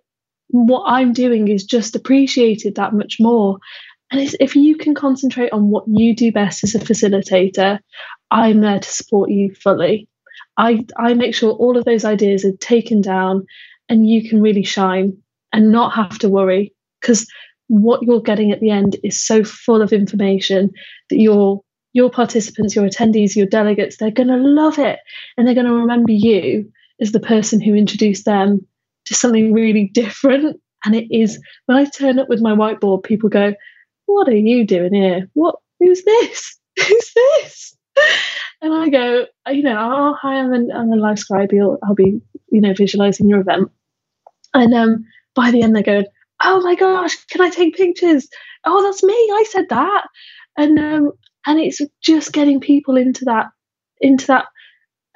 what 0.50 0.84
I'm 0.86 1.14
doing 1.14 1.48
is 1.48 1.64
just 1.64 1.96
appreciated 1.96 2.76
that 2.76 2.94
much 2.94 3.18
more. 3.22 3.58
And 4.12 4.36
if 4.42 4.58
you 4.58 4.76
can 4.76 4.96
concentrate 4.96 5.54
on 5.54 5.70
what 5.70 5.86
you 5.88 6.14
do 6.14 6.34
best 6.34 6.66
as 6.66 6.76
a 6.76 6.80
facilitator, 6.80 7.80
I'm 8.32 8.60
there 8.60 8.82
to 8.82 8.90
support 8.90 9.30
you 9.32 9.56
fully. 9.56 10.10
I, 10.58 10.86
I 10.98 11.14
make 11.14 11.34
sure 11.34 11.52
all 11.52 11.78
of 11.78 11.86
those 11.86 12.04
ideas 12.04 12.44
are 12.44 12.52
taken 12.58 13.00
down 13.00 13.46
and 13.88 14.10
you 14.10 14.30
can 14.30 14.42
really 14.42 14.66
shine 14.66 15.16
and 15.54 15.72
not 15.72 15.94
have 15.94 16.20
to 16.20 16.28
worry 16.28 16.74
because 17.00 17.26
what 17.72 18.04
you're 18.04 18.22
getting 18.22 18.52
at 18.52 18.60
the 18.60 18.70
end 18.70 18.98
is 19.02 19.26
so 19.26 19.46
full 19.46 19.82
of 19.82 19.94
information 19.94 20.72
that 21.10 21.18
your 21.18 21.62
your 21.94 22.10
participants, 22.10 22.76
your 22.76 22.86
attendees, 22.86 23.36
your 23.36 23.46
delegates, 23.46 23.96
they're 23.96 24.12
going 24.12 24.28
to 24.28 24.36
love 24.38 24.78
it 24.78 25.00
and 25.38 25.48
they're 25.48 25.56
going 25.56 25.68
to 25.68 25.74
remember 25.74 26.12
you 26.12 26.70
as 27.00 27.14
the 27.14 27.20
person 27.20 27.62
who 27.62 27.74
introduced 27.74 28.26
them 28.26 28.66
to 29.06 29.14
something 29.14 29.54
really 29.54 29.90
different. 29.94 30.60
And 30.84 30.96
it 30.96 31.08
is 31.16 31.40
when 31.68 31.78
I 31.78 31.86
turn 31.86 32.20
up 32.20 32.28
with 32.28 32.42
my 32.42 32.52
whiteboard, 32.52 33.04
people 33.04 33.30
go, 33.30 33.54
What 34.06 34.28
are 34.28 34.36
you 34.36 34.66
doing 34.66 34.94
here? 34.94 35.30
What 35.34 35.56
who's 35.80 36.04
this? 36.04 36.58
Who's 36.78 37.14
this? 37.14 37.78
And 38.62 38.74
I 38.74 38.90
go, 38.90 39.26
you 39.50 39.64
know, 39.64 39.78
oh 39.78 40.16
hi, 40.22 40.36
I'm 40.36 40.54
a 40.54 40.74
I'm 40.74 40.92
a 40.92 40.96
live 40.96 41.20
scribe. 41.20 41.52
I'll, 41.54 41.78
I'll 41.84 41.96
be, 41.96 42.22
you 42.50 42.62
know, 42.62 42.74
visualizing 42.74 43.30
your 43.30 43.42
event. 43.42 43.70
And 44.54 44.74
um 44.74 45.06
by 45.36 45.52
the 45.52 45.62
end 45.62 45.76
they're 45.76 45.84
going, 45.84 46.06
Oh 46.44 46.62
my 46.62 46.76
gosh, 46.76 47.16
can 47.26 47.42
I 47.42 47.50
take 47.50 47.76
pictures? 47.76 48.28
Oh, 48.66 48.84
that's 48.84 49.04
me. 49.04 49.14
I 49.14 49.46
said 49.50 49.66
that. 49.70 50.08
And 50.58 50.80
um 50.80 51.12
and 51.46 51.60
it's 51.60 51.82
just 52.02 52.34
getting 52.34 52.60
people 52.60 52.98
into 52.98 53.26
that 53.26 53.48
into 54.00 54.28
that 54.28 54.46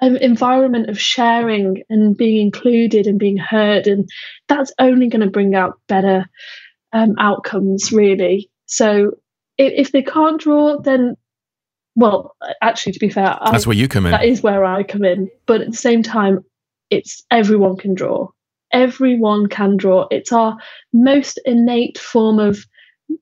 um, 0.02 0.18
environment 0.18 0.90
of 0.90 1.00
sharing 1.00 1.84
and 1.90 2.18
being 2.18 2.42
included 2.42 3.08
and 3.08 3.18
being 3.18 3.38
heard 3.38 3.88
and 3.88 4.10
that's 4.48 4.74
only 4.78 5.08
going 5.08 5.22
to 5.22 5.30
bring 5.30 5.56
out 5.56 5.80
better 5.88 6.26
um, 6.94 7.16
outcomes 7.18 7.92
really 7.92 8.50
so 8.66 9.12
if, 9.58 9.88
if, 9.88 9.92
they 9.92 10.02
can't 10.02 10.42
draw 10.42 10.80
then 10.82 11.16
well 11.96 12.36
actually 12.62 12.92
to 12.92 13.00
be 13.00 13.10
fair 13.10 13.38
that's 13.46 13.66
I, 13.66 13.70
where 13.70 13.78
you 13.78 13.88
come 13.88 14.06
in 14.06 14.12
that 14.12 14.26
is 14.26 14.44
where 14.44 14.66
i 14.66 14.84
come 14.84 15.06
in 15.06 15.30
but 15.46 15.62
at 15.62 15.72
the 15.72 15.78
same 15.78 16.04
time 16.04 16.44
it's 16.90 17.24
everyone 17.32 17.78
can 17.78 17.96
draw 17.96 18.28
everyone 18.76 19.48
can 19.48 19.76
draw 19.76 20.06
it's 20.12 20.32
our 20.32 20.56
most 20.94 21.40
innate 21.46 21.98
form 21.98 22.38
of 22.38 22.64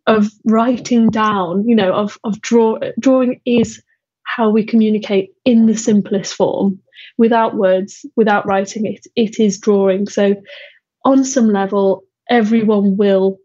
of 0.07 0.29
writing 0.45 1.09
down 1.09 1.65
you 1.67 1.75
know 1.75 1.93
of 1.93 2.17
of 2.25 2.41
draw 2.41 2.77
drawing 2.99 3.39
is 3.45 3.81
how 4.23 4.49
we 4.49 4.65
communicate 4.65 5.31
in 5.45 5.65
the 5.65 5.77
simplest 5.77 6.33
form 6.33 6.79
without 7.17 7.55
words, 7.55 8.05
without 8.15 8.45
writing 8.45 8.85
it. 8.85 9.05
It 9.15 9.39
is 9.39 9.59
drawing. 9.59 10.07
So 10.07 10.35
on 11.05 11.23
some 11.23 11.49
level, 11.49 12.03
everyone 12.29 12.97
will 12.97 13.37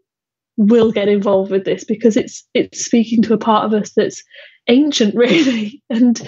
will 0.57 0.91
get 0.91 1.07
involved 1.07 1.51
with 1.51 1.63
this 1.63 1.85
because 1.85 2.17
it's 2.17 2.45
it's 2.53 2.83
speaking 2.83 3.21
to 3.21 3.33
a 3.33 3.37
part 3.37 3.65
of 3.65 3.73
us 3.73 3.91
that's 3.95 4.21
ancient 4.67 5.15
really 5.25 5.81
and 5.89 6.21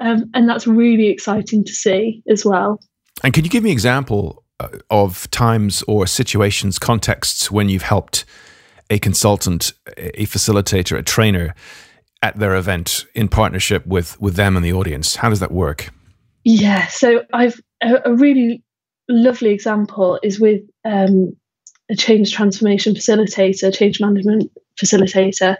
um, 0.00 0.30
and 0.32 0.48
that's 0.48 0.66
really 0.66 1.08
exciting 1.08 1.62
to 1.64 1.72
see 1.72 2.22
as 2.26 2.46
well 2.46 2.80
and 3.22 3.34
can 3.34 3.44
you 3.44 3.50
give 3.50 3.62
me 3.62 3.70
an 3.70 3.74
example 3.74 4.42
of 4.90 5.30
times 5.30 5.82
or 5.88 6.06
situations 6.06 6.78
contexts 6.78 7.50
when 7.50 7.68
you've 7.68 7.82
helped 7.82 8.24
a 8.90 8.98
consultant 8.98 9.72
a 9.96 10.26
facilitator 10.26 10.96
a 10.96 11.02
trainer 11.02 11.54
at 12.22 12.38
their 12.38 12.54
event 12.54 13.04
in 13.14 13.28
partnership 13.28 13.86
with 13.86 14.20
with 14.20 14.36
them 14.36 14.56
and 14.56 14.64
the 14.64 14.72
audience? 14.72 15.16
How 15.16 15.28
does 15.28 15.40
that 15.40 15.52
work? 15.52 15.90
Yeah, 16.44 16.86
so 16.88 17.24
I've 17.32 17.60
a, 17.82 18.00
a 18.04 18.14
really 18.14 18.62
lovely 19.08 19.50
example 19.50 20.18
is 20.22 20.40
with 20.40 20.62
um, 20.84 21.36
a 21.90 21.96
change 21.96 22.32
transformation 22.32 22.94
facilitator, 22.94 23.74
change 23.74 24.00
management 24.00 24.50
facilitator, 24.80 25.56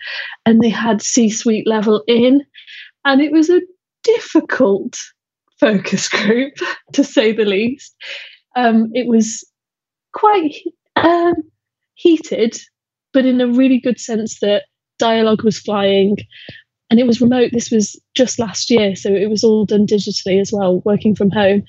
and 0.46 0.60
they 0.60 0.68
had 0.68 1.02
C-suite 1.02 1.66
level 1.66 2.02
in, 2.06 2.44
and 3.04 3.20
it 3.20 3.32
was 3.32 3.50
a 3.50 3.60
difficult 4.02 4.98
focus 5.60 6.08
group 6.08 6.54
to 6.92 7.04
say 7.04 7.32
the 7.32 7.44
least. 7.44 7.94
Um, 8.56 8.90
it 8.94 9.06
was 9.06 9.44
quite 10.12 10.54
um, 10.96 11.34
heated, 11.94 12.56
but 13.12 13.26
in 13.26 13.40
a 13.40 13.48
really 13.48 13.80
good 13.80 14.00
sense 14.00 14.40
that 14.40 14.64
dialogue 14.98 15.42
was 15.42 15.58
flying. 15.58 16.16
And 16.90 17.00
it 17.00 17.06
was 17.06 17.20
remote. 17.20 17.50
This 17.52 17.70
was 17.70 18.00
just 18.14 18.38
last 18.38 18.70
year 18.70 18.94
so 18.94 19.08
it 19.08 19.28
was 19.28 19.42
all 19.42 19.64
done 19.64 19.86
digitally 19.86 20.40
as 20.40 20.52
well 20.52 20.80
working 20.84 21.14
from 21.14 21.30
home. 21.30 21.64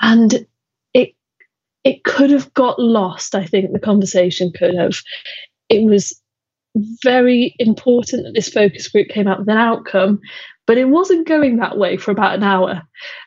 And 0.00 0.46
it 0.94 1.14
it 1.84 2.04
could 2.04 2.30
have 2.30 2.52
got 2.54 2.78
lost 2.78 3.34
i 3.34 3.44
think 3.44 3.72
the 3.72 3.78
conversation 3.78 4.52
could 4.56 4.74
have. 4.74 4.94
It 5.68 5.84
was 5.84 6.18
very 7.02 7.54
important 7.58 8.24
that 8.24 8.32
this 8.34 8.48
focus 8.48 8.88
group 8.88 9.08
came 9.08 9.28
out 9.28 9.40
with 9.40 9.48
an 9.48 9.58
outcome 9.58 10.20
but 10.66 10.78
it 10.78 10.86
wasn't 10.86 11.26
going 11.26 11.56
that 11.56 11.76
way 11.76 11.96
for 11.96 12.10
about 12.10 12.34
an 12.36 12.42
hour. 12.42 12.82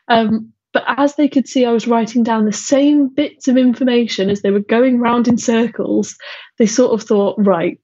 Um, 0.08 0.52
but 0.76 0.84
as 0.98 1.14
they 1.14 1.26
could 1.26 1.48
see 1.48 1.64
i 1.64 1.72
was 1.72 1.86
writing 1.86 2.22
down 2.22 2.44
the 2.44 2.52
same 2.52 3.08
bits 3.08 3.48
of 3.48 3.56
information 3.56 4.28
as 4.28 4.42
they 4.42 4.50
were 4.50 4.60
going 4.60 4.98
round 5.00 5.26
in 5.26 5.38
circles 5.38 6.16
they 6.58 6.66
sort 6.66 6.92
of 6.92 7.06
thought 7.06 7.34
right 7.38 7.80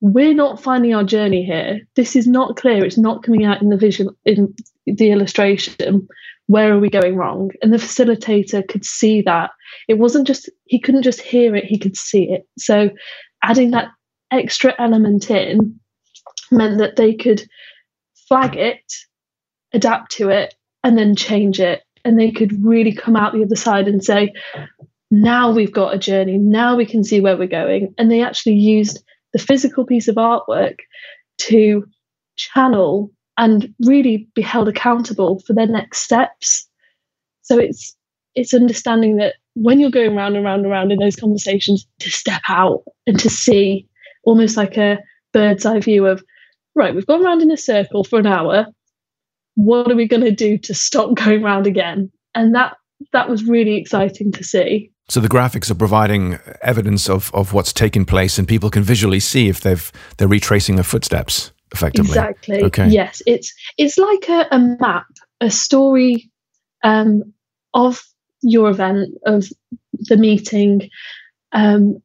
we're 0.00 0.34
not 0.34 0.62
finding 0.62 0.94
our 0.94 1.04
journey 1.04 1.44
here. 1.44 1.80
This 1.96 2.14
is 2.14 2.26
not 2.26 2.56
clear. 2.56 2.84
It's 2.84 2.98
not 2.98 3.22
coming 3.22 3.44
out 3.44 3.60
in 3.60 3.68
the 3.68 3.76
visual 3.76 4.12
in 4.24 4.54
the 4.86 5.10
illustration. 5.10 6.06
Where 6.46 6.72
are 6.72 6.78
we 6.78 6.88
going 6.88 7.16
wrong? 7.16 7.50
And 7.62 7.72
the 7.72 7.78
facilitator 7.78 8.66
could 8.66 8.84
see 8.84 9.22
that. 9.22 9.50
It 9.88 9.98
wasn't 9.98 10.26
just 10.26 10.48
he 10.66 10.78
couldn't 10.78 11.02
just 11.02 11.20
hear 11.20 11.56
it, 11.56 11.64
he 11.64 11.78
could 11.78 11.96
see 11.96 12.30
it. 12.30 12.46
So 12.58 12.90
adding 13.42 13.72
that 13.72 13.88
extra 14.30 14.74
element 14.78 15.30
in 15.30 15.80
meant 16.50 16.78
that 16.78 16.96
they 16.96 17.14
could 17.14 17.48
flag 18.28 18.56
it, 18.56 18.92
adapt 19.72 20.12
to 20.12 20.28
it, 20.28 20.54
and 20.84 20.96
then 20.96 21.16
change 21.16 21.60
it. 21.60 21.82
And 22.08 22.18
they 22.18 22.30
could 22.30 22.64
really 22.64 22.92
come 22.92 23.16
out 23.16 23.34
the 23.34 23.44
other 23.44 23.54
side 23.54 23.86
and 23.86 24.02
say, 24.02 24.32
now 25.10 25.50
we've 25.50 25.72
got 25.72 25.94
a 25.94 25.98
journey. 25.98 26.38
Now 26.38 26.74
we 26.74 26.86
can 26.86 27.04
see 27.04 27.20
where 27.20 27.36
we're 27.36 27.48
going. 27.48 27.94
And 27.98 28.10
they 28.10 28.22
actually 28.22 28.54
used 28.54 29.04
the 29.34 29.38
physical 29.38 29.84
piece 29.84 30.08
of 30.08 30.16
artwork 30.16 30.78
to 31.48 31.84
channel 32.36 33.10
and 33.36 33.74
really 33.80 34.26
be 34.34 34.40
held 34.40 34.68
accountable 34.68 35.40
for 35.46 35.52
their 35.52 35.66
next 35.66 35.98
steps. 35.98 36.66
So 37.42 37.58
it's 37.58 37.94
it's 38.34 38.54
understanding 38.54 39.16
that 39.16 39.34
when 39.54 39.80
you're 39.80 39.90
going 39.90 40.16
round 40.16 40.34
and 40.34 40.44
round 40.44 40.62
and 40.62 40.70
round 40.70 40.92
in 40.92 40.98
those 40.98 41.16
conversations, 41.16 41.86
to 41.98 42.10
step 42.10 42.42
out 42.48 42.84
and 43.06 43.18
to 43.20 43.28
see 43.28 43.86
almost 44.24 44.56
like 44.56 44.78
a 44.78 44.98
bird's 45.32 45.66
eye 45.66 45.80
view 45.80 46.06
of, 46.06 46.22
right, 46.74 46.94
we've 46.94 47.06
gone 47.06 47.22
round 47.22 47.42
in 47.42 47.50
a 47.50 47.56
circle 47.56 48.04
for 48.04 48.18
an 48.18 48.26
hour. 48.26 48.66
What 49.58 49.90
are 49.90 49.96
we 49.96 50.06
going 50.06 50.22
to 50.22 50.30
do 50.30 50.56
to 50.56 50.72
stop 50.72 51.16
going 51.16 51.42
round 51.42 51.66
again? 51.66 52.12
And 52.32 52.54
that 52.54 52.76
that 53.12 53.28
was 53.28 53.42
really 53.44 53.74
exciting 53.76 54.30
to 54.32 54.44
see. 54.44 54.92
So 55.08 55.18
the 55.18 55.28
graphics 55.28 55.68
are 55.68 55.74
providing 55.74 56.38
evidence 56.62 57.08
of, 57.08 57.34
of 57.34 57.52
what's 57.52 57.72
taking 57.72 58.04
place, 58.04 58.38
and 58.38 58.46
people 58.46 58.70
can 58.70 58.84
visually 58.84 59.18
see 59.18 59.48
if 59.48 59.62
they've 59.62 59.90
they're 60.16 60.28
retracing 60.28 60.76
their 60.76 60.84
footsteps 60.84 61.52
effectively. 61.74 62.10
Exactly. 62.10 62.62
Okay. 62.62 62.88
Yes, 62.88 63.20
it's 63.26 63.52
it's 63.76 63.98
like 63.98 64.28
a, 64.28 64.46
a 64.52 64.60
map, 64.60 65.06
a 65.40 65.50
story 65.50 66.30
um, 66.84 67.34
of 67.74 68.00
your 68.42 68.70
event, 68.70 69.08
of 69.26 69.48
the 69.92 70.16
meeting, 70.16 70.88
um, 71.50 72.00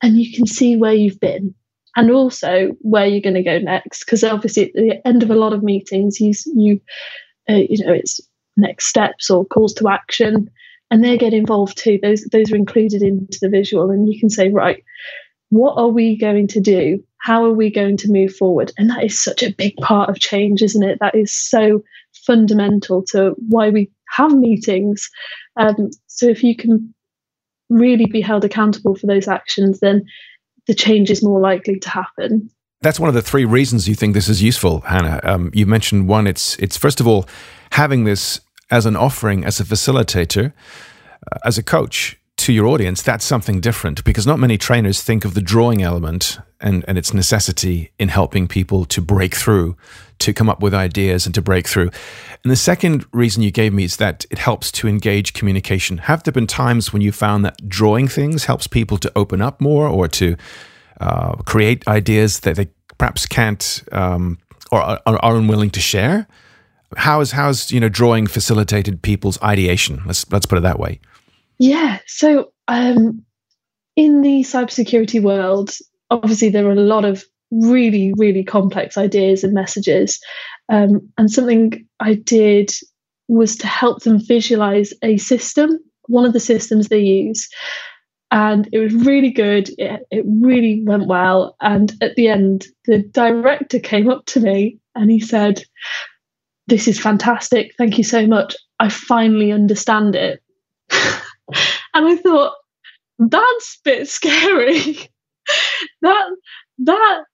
and 0.00 0.16
you 0.16 0.32
can 0.32 0.46
see 0.46 0.76
where 0.76 0.94
you've 0.94 1.18
been 1.18 1.56
and 1.96 2.10
also 2.10 2.76
where 2.80 3.06
you're 3.06 3.20
going 3.20 3.34
to 3.34 3.42
go 3.42 3.58
next. 3.58 4.04
Because 4.04 4.24
obviously, 4.24 4.64
at 4.64 4.74
the 4.74 5.06
end 5.06 5.22
of 5.22 5.30
a 5.30 5.36
lot 5.36 5.52
of 5.52 5.62
meetings, 5.62 6.20
you 6.20 6.32
you 6.54 6.80
uh, 7.48 7.54
you 7.68 7.84
know 7.84 7.92
it's 7.92 8.20
next 8.56 8.86
steps 8.86 9.30
or 9.30 9.44
calls 9.44 9.74
to 9.74 9.88
action 9.88 10.50
and 10.90 11.02
they 11.02 11.18
get 11.18 11.34
involved 11.34 11.76
too. 11.76 11.98
Those 12.02 12.24
those 12.26 12.52
are 12.52 12.56
included 12.56 13.02
into 13.02 13.38
the 13.40 13.48
visual 13.48 13.90
and 13.90 14.08
you 14.08 14.18
can 14.18 14.30
say 14.30 14.48
right 14.48 14.82
what 15.50 15.76
are 15.76 15.88
we 15.88 16.16
going 16.16 16.48
to 16.48 16.60
do? 16.60 17.02
How 17.18 17.44
are 17.44 17.52
we 17.52 17.70
going 17.70 17.96
to 17.98 18.10
move 18.10 18.34
forward? 18.34 18.72
And 18.76 18.90
that 18.90 19.04
is 19.04 19.22
such 19.22 19.42
a 19.42 19.52
big 19.52 19.76
part 19.76 20.08
of 20.10 20.18
change 20.18 20.62
isn't 20.62 20.82
it? 20.82 20.98
That 21.00 21.14
is 21.14 21.32
so 21.32 21.82
fundamental 22.26 23.04
to 23.10 23.34
why 23.48 23.70
we 23.70 23.90
have 24.10 24.32
meetings. 24.32 25.08
Um, 25.56 25.90
so 26.06 26.26
if 26.26 26.42
you 26.42 26.56
can 26.56 26.94
really 27.70 28.06
be 28.06 28.20
held 28.20 28.44
accountable 28.44 28.94
for 28.94 29.06
those 29.06 29.26
actions 29.26 29.80
then 29.80 30.04
the 30.66 30.74
change 30.74 31.10
is 31.10 31.22
more 31.22 31.40
likely 31.40 31.78
to 31.78 31.88
happen 31.88 32.50
that's 32.84 33.00
one 33.00 33.08
of 33.08 33.14
the 33.14 33.22
three 33.22 33.46
reasons 33.46 33.88
you 33.88 33.94
think 33.94 34.12
this 34.12 34.28
is 34.28 34.42
useful, 34.42 34.82
Hannah. 34.82 35.18
Um, 35.22 35.50
you 35.54 35.64
mentioned 35.64 36.06
one. 36.06 36.26
It's 36.26 36.54
it's 36.56 36.76
first 36.76 37.00
of 37.00 37.06
all 37.06 37.26
having 37.70 38.04
this 38.04 38.40
as 38.70 38.84
an 38.84 38.94
offering 38.94 39.42
as 39.42 39.58
a 39.58 39.64
facilitator, 39.64 40.52
uh, 41.32 41.38
as 41.46 41.56
a 41.56 41.62
coach 41.62 42.18
to 42.36 42.52
your 42.52 42.66
audience, 42.66 43.00
that's 43.00 43.24
something 43.24 43.60
different 43.60 44.04
because 44.04 44.26
not 44.26 44.38
many 44.38 44.58
trainers 44.58 45.02
think 45.02 45.24
of 45.24 45.34
the 45.34 45.40
drawing 45.40 45.82
element 45.82 46.38
and, 46.60 46.84
and 46.88 46.98
its 46.98 47.14
necessity 47.14 47.92
in 47.98 48.08
helping 48.08 48.48
people 48.48 48.84
to 48.86 49.00
break 49.00 49.34
through, 49.34 49.76
to 50.18 50.32
come 50.32 50.48
up 50.48 50.60
with 50.60 50.74
ideas 50.74 51.26
and 51.26 51.34
to 51.34 51.42
break 51.42 51.68
through. 51.68 51.90
And 52.42 52.50
the 52.50 52.56
second 52.56 53.06
reason 53.12 53.42
you 53.42 53.50
gave 53.50 53.72
me 53.72 53.84
is 53.84 53.96
that 53.96 54.26
it 54.30 54.38
helps 54.38 54.72
to 54.72 54.88
engage 54.88 55.32
communication. 55.32 55.98
Have 55.98 56.22
there 56.24 56.32
been 56.32 56.46
times 56.46 56.92
when 56.92 57.02
you 57.02 57.12
found 57.12 57.44
that 57.44 57.68
drawing 57.68 58.08
things 58.08 58.44
helps 58.44 58.66
people 58.66 58.98
to 58.98 59.12
open 59.14 59.40
up 59.40 59.60
more 59.60 59.86
or 59.86 60.08
to 60.08 60.36
uh, 61.00 61.36
create 61.44 61.86
ideas 61.86 62.40
that 62.40 62.56
they 62.56 62.68
perhaps 62.98 63.26
can't 63.26 63.84
um, 63.92 64.38
or 64.72 64.80
are, 64.80 65.00
are 65.06 65.36
unwilling 65.36 65.70
to 65.70 65.80
share? 65.80 66.26
how's 66.96 67.32
how's 67.32 67.72
you 67.72 67.80
know 67.80 67.88
drawing 67.88 68.26
facilitated 68.26 69.02
people's 69.02 69.40
ideation? 69.42 70.02
Let's 70.06 70.30
let's 70.30 70.46
put 70.46 70.58
it 70.58 70.62
that 70.62 70.78
way. 70.78 71.00
Yeah. 71.58 71.98
So 72.06 72.52
um, 72.68 73.24
in 73.96 74.22
the 74.22 74.40
cybersecurity 74.42 75.22
world, 75.22 75.70
obviously 76.10 76.48
there 76.50 76.66
are 76.66 76.72
a 76.72 76.76
lot 76.76 77.04
of 77.04 77.24
really 77.50 78.12
really 78.16 78.42
complex 78.42 78.98
ideas 78.98 79.44
and 79.44 79.54
messages, 79.54 80.18
um, 80.68 81.08
and 81.16 81.30
something 81.30 81.86
I 82.00 82.14
did 82.14 82.72
was 83.28 83.56
to 83.56 83.66
help 83.66 84.02
them 84.02 84.18
visualize 84.18 84.92
a 85.02 85.16
system, 85.18 85.78
one 86.08 86.24
of 86.24 86.32
the 86.32 86.40
systems 86.40 86.88
they 86.88 87.00
use. 87.00 87.48
And 88.30 88.68
it 88.72 88.78
was 88.80 88.92
really 88.94 89.30
good. 89.30 89.70
It, 89.78 90.02
it 90.10 90.24
really 90.26 90.82
went 90.84 91.06
well. 91.06 91.56
And 91.60 91.92
at 92.00 92.16
the 92.16 92.28
end, 92.28 92.66
the 92.86 92.98
director 92.98 93.78
came 93.78 94.10
up 94.10 94.26
to 94.26 94.40
me 94.40 94.78
and 94.94 95.10
he 95.10 95.20
said, 95.20 95.62
this 96.66 96.88
is 96.88 96.98
fantastic. 97.00 97.72
Thank 97.78 97.96
you 97.96 98.04
so 98.04 98.26
much. 98.26 98.56
I 98.80 98.88
finally 98.88 99.52
understand 99.52 100.16
it. 100.16 100.42
and 101.94 102.06
I 102.06 102.16
thought, 102.16 102.54
that's 103.18 103.78
a 103.78 103.88
bit 103.88 104.08
scary. 104.08 104.98
that 106.02 106.36
that 106.78 107.24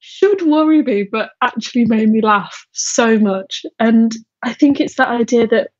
should 0.00 0.42
worry 0.42 0.82
me, 0.82 1.08
but 1.10 1.30
actually 1.42 1.84
made 1.84 2.10
me 2.10 2.20
laugh 2.20 2.66
so 2.72 3.18
much. 3.18 3.64
And 3.78 4.12
I 4.42 4.52
think 4.52 4.80
it's 4.80 4.96
that 4.96 5.08
idea 5.08 5.46
that 5.48 5.70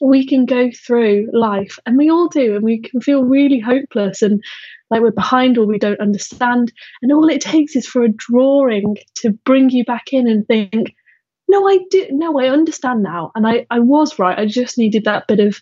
we 0.00 0.24
can 0.26 0.46
go 0.46 0.70
through 0.70 1.28
life, 1.32 1.78
and 1.84 1.96
we 1.96 2.10
all 2.10 2.28
do, 2.28 2.54
and 2.54 2.64
we 2.64 2.80
can 2.80 3.00
feel 3.00 3.24
really 3.24 3.58
hopeless 3.58 4.22
and 4.22 4.42
like 4.90 5.02
we're 5.02 5.12
behind 5.12 5.56
or 5.56 5.66
we 5.66 5.78
don't 5.78 6.00
understand. 6.00 6.72
And 7.02 7.12
all 7.12 7.28
it 7.28 7.40
takes 7.40 7.76
is 7.76 7.86
for 7.86 8.02
a 8.02 8.08
drawing 8.08 8.96
to 9.16 9.30
bring 9.44 9.70
you 9.70 9.84
back 9.84 10.12
in 10.12 10.26
and 10.26 10.46
think, 10.46 10.94
no, 11.48 11.68
I 11.68 11.80
do. 11.90 12.06
No, 12.10 12.38
I 12.38 12.48
understand 12.48 13.02
now, 13.02 13.32
and 13.34 13.46
I 13.46 13.66
I 13.70 13.80
was 13.80 14.18
right. 14.18 14.38
I 14.38 14.46
just 14.46 14.78
needed 14.78 15.04
that 15.04 15.26
bit 15.26 15.40
of 15.40 15.60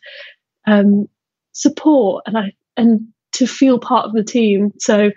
um, 0.67 1.09
support, 1.59 2.25
and 2.27 2.39
I 2.39 2.53
and 2.77 3.07
to 3.33 3.47
feel 3.47 3.79
part 3.79 4.07
of 4.07 4.13
the 4.13 4.25
team. 4.25 4.73
So 4.79 5.11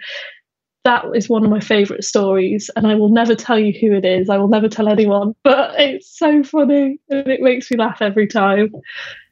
that 0.84 1.06
is 1.13 1.30
one 1.30 1.43
of 1.43 1.49
my 1.49 1.60
favorite 1.60 2.04
stories, 2.04 2.69
and 2.75 2.88
I 2.88 2.95
will 2.95 3.10
never 3.10 3.36
tell 3.36 3.60
you 3.60 3.73
who 3.80 3.95
it 3.95 4.06
is. 4.06 4.30
I 4.30 4.38
will 4.38 4.47
never 4.47 4.67
tell 4.67 4.88
anyone, 4.88 5.36
but 5.43 5.80
it's 5.80 6.17
so 6.17 6.43
funny 6.43 6.99
and 7.10 7.27
it 7.27 7.41
makes 7.41 7.69
me 7.69 7.77
laugh 7.77 8.01
every 8.01 8.27
time. 8.27 8.71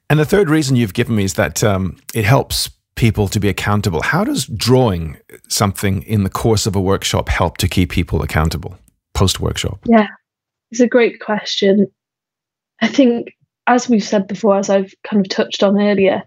And 0.10 0.20
the 0.20 0.26
third 0.26 0.50
reason 0.50 0.76
you've 0.76 0.94
given 0.94 1.16
me 1.16 1.24
is 1.24 1.36
that 1.36 1.64
um, 1.64 1.98
it 2.14 2.26
helps 2.26 2.70
people 2.96 3.28
to 3.30 3.40
be 3.40 3.48
accountable. 3.48 4.02
How 4.02 4.24
does 4.24 4.46
drawing 4.46 5.18
something 5.48 6.04
in 6.04 6.24
the 6.24 6.30
course 6.30 6.68
of 6.68 6.76
a 6.76 6.82
workshop 6.82 7.30
help 7.30 7.58
to 7.58 7.68
keep 7.68 7.92
people 7.92 8.22
accountable 8.22 8.78
post 9.14 9.40
workshop? 9.40 9.80
Yeah, 9.86 10.08
it's 10.72 10.82
a 10.82 10.88
great 10.88 11.20
question. 11.20 11.88
I 12.82 12.88
think, 12.88 13.36
as 13.68 13.90
we've 13.90 14.04
said 14.04 14.28
before, 14.28 14.58
as 14.58 14.70
I've 14.70 14.94
kind 15.04 15.26
of 15.26 15.30
touched 15.30 15.64
on 15.64 15.80
earlier, 15.80 16.24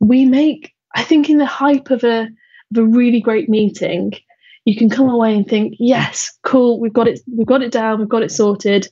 we 0.00 0.24
make, 0.24 0.72
I 0.94 1.02
think, 1.02 1.30
in 1.30 1.38
the 1.38 1.46
hype 1.46 1.90
of 1.90 2.04
a, 2.04 2.22
of 2.22 2.76
a 2.76 2.84
really 2.84 3.20
great 3.20 3.48
meeting, 3.48 4.12
you 4.64 4.76
can 4.76 4.88
come 4.88 5.08
away 5.08 5.34
and 5.34 5.46
think, 5.46 5.74
yes, 5.78 6.32
cool, 6.42 6.80
we've 6.80 6.92
got 6.92 7.08
it, 7.08 7.20
we've 7.36 7.46
got 7.46 7.62
it 7.62 7.72
down, 7.72 7.98
we've 7.98 8.08
got 8.08 8.22
it 8.22 8.32
sorted. 8.32 8.88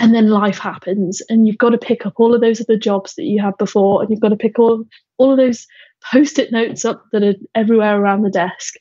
And 0.00 0.14
then 0.14 0.28
life 0.28 0.58
happens, 0.58 1.20
and 1.28 1.46
you've 1.46 1.58
got 1.58 1.70
to 1.70 1.78
pick 1.78 2.06
up 2.06 2.14
all 2.16 2.32
of 2.32 2.40
those 2.40 2.60
other 2.60 2.76
jobs 2.76 3.14
that 3.14 3.24
you 3.24 3.42
had 3.42 3.56
before, 3.58 4.00
and 4.00 4.10
you've 4.10 4.20
got 4.20 4.28
to 4.28 4.36
pick 4.36 4.58
all, 4.58 4.84
all 5.18 5.32
of 5.32 5.38
those 5.38 5.66
post-it 6.12 6.52
notes 6.52 6.84
up 6.84 7.04
that 7.12 7.24
are 7.24 7.34
everywhere 7.54 8.00
around 8.00 8.22
the 8.22 8.30
desk 8.30 8.74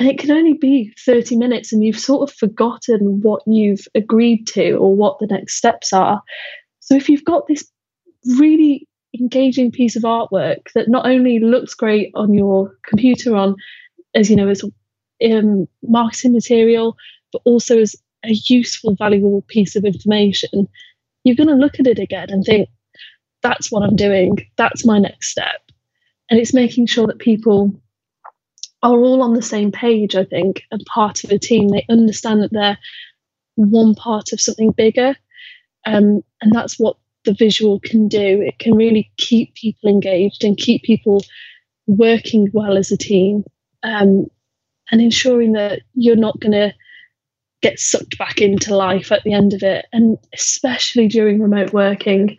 and 0.00 0.08
it 0.08 0.18
can 0.18 0.30
only 0.30 0.54
be 0.54 0.92
30 1.04 1.36
minutes 1.36 1.72
and 1.72 1.84
you've 1.84 1.98
sort 1.98 2.28
of 2.28 2.34
forgotten 2.34 3.20
what 3.20 3.42
you've 3.46 3.86
agreed 3.94 4.46
to 4.46 4.72
or 4.72 4.96
what 4.96 5.18
the 5.18 5.26
next 5.26 5.56
steps 5.56 5.92
are 5.92 6.22
so 6.80 6.96
if 6.96 7.08
you've 7.08 7.24
got 7.24 7.46
this 7.46 7.70
really 8.38 8.88
engaging 9.18 9.70
piece 9.70 9.96
of 9.96 10.02
artwork 10.02 10.70
that 10.74 10.88
not 10.88 11.06
only 11.06 11.38
looks 11.38 11.74
great 11.74 12.12
on 12.14 12.32
your 12.32 12.76
computer 12.84 13.36
on 13.36 13.56
as 14.14 14.30
you 14.30 14.36
know 14.36 14.48
as 14.48 14.62
um, 15.24 15.66
marketing 15.82 16.32
material 16.32 16.96
but 17.32 17.42
also 17.44 17.80
as 17.80 17.96
a 18.24 18.32
useful 18.48 18.94
valuable 18.94 19.42
piece 19.48 19.76
of 19.76 19.84
information 19.84 20.68
you're 21.24 21.36
going 21.36 21.48
to 21.48 21.54
look 21.54 21.80
at 21.80 21.86
it 21.86 21.98
again 21.98 22.30
and 22.30 22.44
think 22.44 22.68
that's 23.42 23.70
what 23.72 23.82
i'm 23.82 23.96
doing 23.96 24.36
that's 24.56 24.86
my 24.86 24.98
next 24.98 25.30
step 25.30 25.60
and 26.30 26.38
it's 26.38 26.54
making 26.54 26.86
sure 26.86 27.06
that 27.08 27.18
people 27.18 27.74
are 28.82 28.98
all 28.98 29.22
on 29.22 29.34
the 29.34 29.42
same 29.42 29.72
page, 29.72 30.16
I 30.16 30.24
think, 30.24 30.62
and 30.70 30.84
part 30.86 31.24
of 31.24 31.30
a 31.30 31.38
team. 31.38 31.68
They 31.68 31.84
understand 31.90 32.42
that 32.42 32.52
they're 32.52 32.78
one 33.56 33.94
part 33.94 34.32
of 34.32 34.40
something 34.40 34.72
bigger. 34.72 35.16
Um, 35.86 36.22
and 36.40 36.52
that's 36.52 36.78
what 36.78 36.96
the 37.30 37.44
visual 37.44 37.78
can 37.80 38.08
do. 38.08 38.42
It 38.42 38.58
can 38.58 38.74
really 38.74 39.10
keep 39.16 39.54
people 39.54 39.88
engaged 39.88 40.42
and 40.42 40.56
keep 40.56 40.82
people 40.82 41.22
working 41.86 42.48
well 42.52 42.76
as 42.76 42.90
a 42.90 42.96
team 42.96 43.44
um, 43.84 44.26
and 44.90 45.00
ensuring 45.00 45.52
that 45.52 45.82
you're 45.94 46.16
not 46.16 46.40
going 46.40 46.52
to 46.52 46.74
get 47.62 47.78
sucked 47.78 48.18
back 48.18 48.40
into 48.40 48.74
life 48.74 49.12
at 49.12 49.22
the 49.22 49.32
end 49.32 49.54
of 49.54 49.62
it. 49.62 49.86
And 49.92 50.18
especially 50.34 51.06
during 51.06 51.40
remote 51.40 51.72
working, 51.72 52.36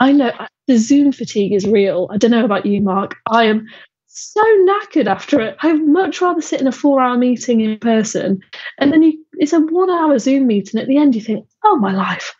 I 0.00 0.10
know 0.10 0.32
the 0.66 0.78
Zoom 0.78 1.12
fatigue 1.12 1.52
is 1.52 1.66
real. 1.66 2.08
I 2.10 2.16
don't 2.16 2.32
know 2.32 2.44
about 2.44 2.66
you, 2.66 2.80
Mark. 2.80 3.14
I 3.30 3.44
am 3.44 3.66
so 4.08 4.42
knackered 4.66 5.06
after 5.06 5.40
it. 5.40 5.56
I'd 5.62 5.86
much 5.86 6.20
rather 6.20 6.40
sit 6.40 6.60
in 6.60 6.66
a 6.66 6.72
four 6.72 7.00
hour 7.00 7.16
meeting 7.16 7.60
in 7.60 7.78
person. 7.78 8.40
And 8.78 8.92
then 8.92 9.04
you, 9.04 9.24
it's 9.34 9.52
a 9.52 9.60
one 9.60 9.90
hour 9.90 10.18
Zoom 10.18 10.48
meeting. 10.48 10.80
At 10.80 10.88
the 10.88 10.96
end, 10.96 11.14
you 11.14 11.20
think, 11.20 11.46
oh, 11.64 11.76
my 11.76 11.92
life. 11.92 12.34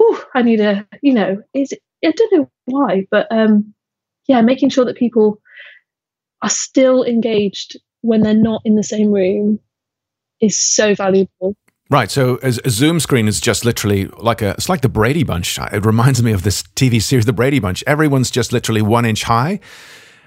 Oh, 0.00 0.24
I 0.34 0.42
need 0.42 0.60
a, 0.60 0.86
you 1.02 1.14
know, 1.14 1.42
is 1.54 1.72
I 2.04 2.10
don't 2.10 2.32
know 2.32 2.50
why, 2.66 3.06
but 3.10 3.26
um, 3.30 3.74
yeah, 4.28 4.40
making 4.42 4.68
sure 4.70 4.84
that 4.84 4.96
people 4.96 5.40
are 6.42 6.50
still 6.50 7.04
engaged 7.04 7.78
when 8.02 8.22
they're 8.22 8.34
not 8.34 8.62
in 8.64 8.76
the 8.76 8.84
same 8.84 9.10
room 9.10 9.58
is 10.40 10.58
so 10.58 10.94
valuable. 10.94 11.56
Right. 11.88 12.10
So 12.10 12.38
a, 12.42 12.48
a, 12.64 12.70
Zoom 12.70 12.98
screen 12.98 13.28
is 13.28 13.40
just 13.40 13.64
literally 13.64 14.06
like 14.06 14.42
a, 14.42 14.50
it's 14.50 14.68
like 14.68 14.80
the 14.80 14.88
Brady 14.88 15.22
Bunch. 15.22 15.58
It 15.58 15.86
reminds 15.86 16.22
me 16.22 16.32
of 16.32 16.42
this 16.42 16.62
TV 16.62 17.00
series, 17.00 17.26
The 17.26 17.32
Brady 17.32 17.60
Bunch. 17.60 17.84
Everyone's 17.86 18.30
just 18.30 18.52
literally 18.52 18.82
one 18.82 19.04
inch 19.04 19.22
high. 19.22 19.60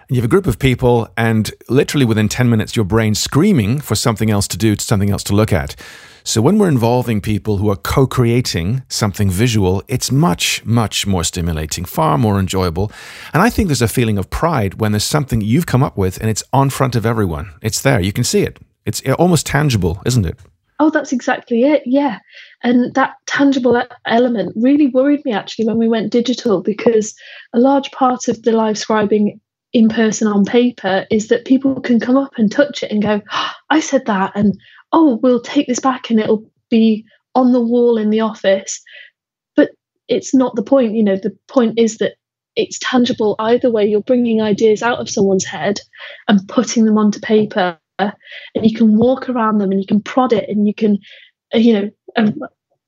And 0.08 0.15
you 0.15 0.17
have 0.17 0.25
a 0.25 0.29
group 0.29 0.47
of 0.47 0.58
people, 0.58 1.10
and 1.17 1.51
literally 1.67 2.05
within 2.05 2.29
10 2.29 2.49
minutes, 2.49 2.75
your 2.75 2.86
brain's 2.86 3.19
screaming 3.19 3.79
for 3.82 3.95
something 3.95 4.32
else 4.32 4.47
to 4.47 4.58
do, 4.58 4.75
something 4.77 5.10
else 5.12 5.23
to 5.25 5.36
look 5.36 5.51
at. 5.51 5.75
So 6.23 6.41
when 6.41 6.58
we're 6.58 6.69
involving 6.69 7.21
people 7.21 7.58
who 7.58 7.69
are 7.69 7.75
co 7.75 8.08
creating 8.08 8.84
something 8.89 9.29
visual, 9.29 9.84
it's 9.88 10.12
much, 10.12 10.63
much 10.65 11.08
more 11.08 11.23
stimulating, 11.23 11.86
far 11.86 12.17
more 12.17 12.39
enjoyable. 12.39 12.91
And 13.34 13.41
I 13.41 13.49
think 13.49 13.67
there's 13.67 13.82
a 13.82 13.88
feeling 13.88 14.17
of 14.17 14.29
pride 14.29 14.75
when 14.75 14.91
there's 14.91 15.03
something 15.03 15.41
you've 15.41 15.65
come 15.65 15.84
up 15.84 15.97
with 15.97 16.19
and 16.19 16.29
it's 16.29 16.43
on 16.53 16.69
front 16.69 16.95
of 16.95 17.05
everyone. 17.05 17.51
It's 17.62 17.82
there. 17.82 17.99
You 17.99 18.13
can 18.13 18.23
see 18.23 18.41
it. 18.41 18.60
It's 18.86 19.01
almost 19.17 19.45
tangible, 19.45 20.01
isn't 20.05 20.25
it? 20.25 20.38
Oh, 20.79 20.89
that's 20.89 21.12
exactly 21.12 21.63
it. 21.63 21.84
Yeah. 21.86 22.19
And 22.63 22.93
that 22.93 23.15
tangible 23.25 23.82
element 24.05 24.53
really 24.55 24.88
worried 24.88 25.23
me 25.25 25.34
actually 25.34 25.65
when 25.65 25.77
we 25.77 25.89
went 25.89 26.12
digital 26.12 26.62
because 26.62 27.13
a 27.53 27.60
large 27.60 27.91
part 27.91 28.29
of 28.29 28.43
the 28.43 28.53
live 28.53 28.77
scribing 28.77 29.39
in 29.73 29.89
person 29.89 30.27
on 30.27 30.45
paper 30.45 31.05
is 31.12 31.27
that 31.27 31.45
people 31.45 31.79
can 31.82 31.99
come 31.99 32.17
up 32.17 32.34
and 32.38 32.51
touch 32.51 32.82
it 32.82 32.91
and 32.91 33.03
go, 33.03 33.21
oh, 33.32 33.51
I 33.69 33.82
said 33.82 34.05
that. 34.05 34.32
And 34.36 34.60
oh, 34.91 35.19
we'll 35.21 35.41
take 35.41 35.67
this 35.67 35.80
back 35.80 36.10
and 36.10 36.19
it'll 36.19 36.49
be 36.69 37.06
on 37.36 37.54
the 37.54 37.62
wall 37.62 37.97
in 37.97 38.10
the 38.10 38.21
office. 38.21 38.82
But 39.56 39.71
it's 40.08 40.34
not 40.34 40.56
the 40.56 40.63
point. 40.63 40.95
You 40.95 41.04
know, 41.04 41.15
the 41.15 41.36
point 41.47 41.78
is 41.78 41.97
that 41.97 42.13
it's 42.56 42.80
tangible 42.80 43.36
either 43.39 43.71
way. 43.71 43.86
You're 43.86 44.02
bringing 44.02 44.41
ideas 44.41 44.82
out 44.82 44.99
of 44.99 45.10
someone's 45.10 45.45
head 45.45 45.80
and 46.28 46.47
putting 46.47 46.86
them 46.86 46.97
onto 46.97 47.19
paper 47.19 47.78
and 47.99 48.13
you 48.56 48.75
can 48.75 48.97
walk 48.97 49.30
around 49.30 49.60
them 49.60 49.71
and 49.71 49.80
you 49.80 49.86
can 49.86 50.02
prod 50.02 50.34
it 50.34 50.47
and 50.49 50.67
you 50.67 50.73
can 50.73 50.97
uh, 51.54 51.58
you 51.58 51.73
know 51.73 51.89
um, 52.15 52.39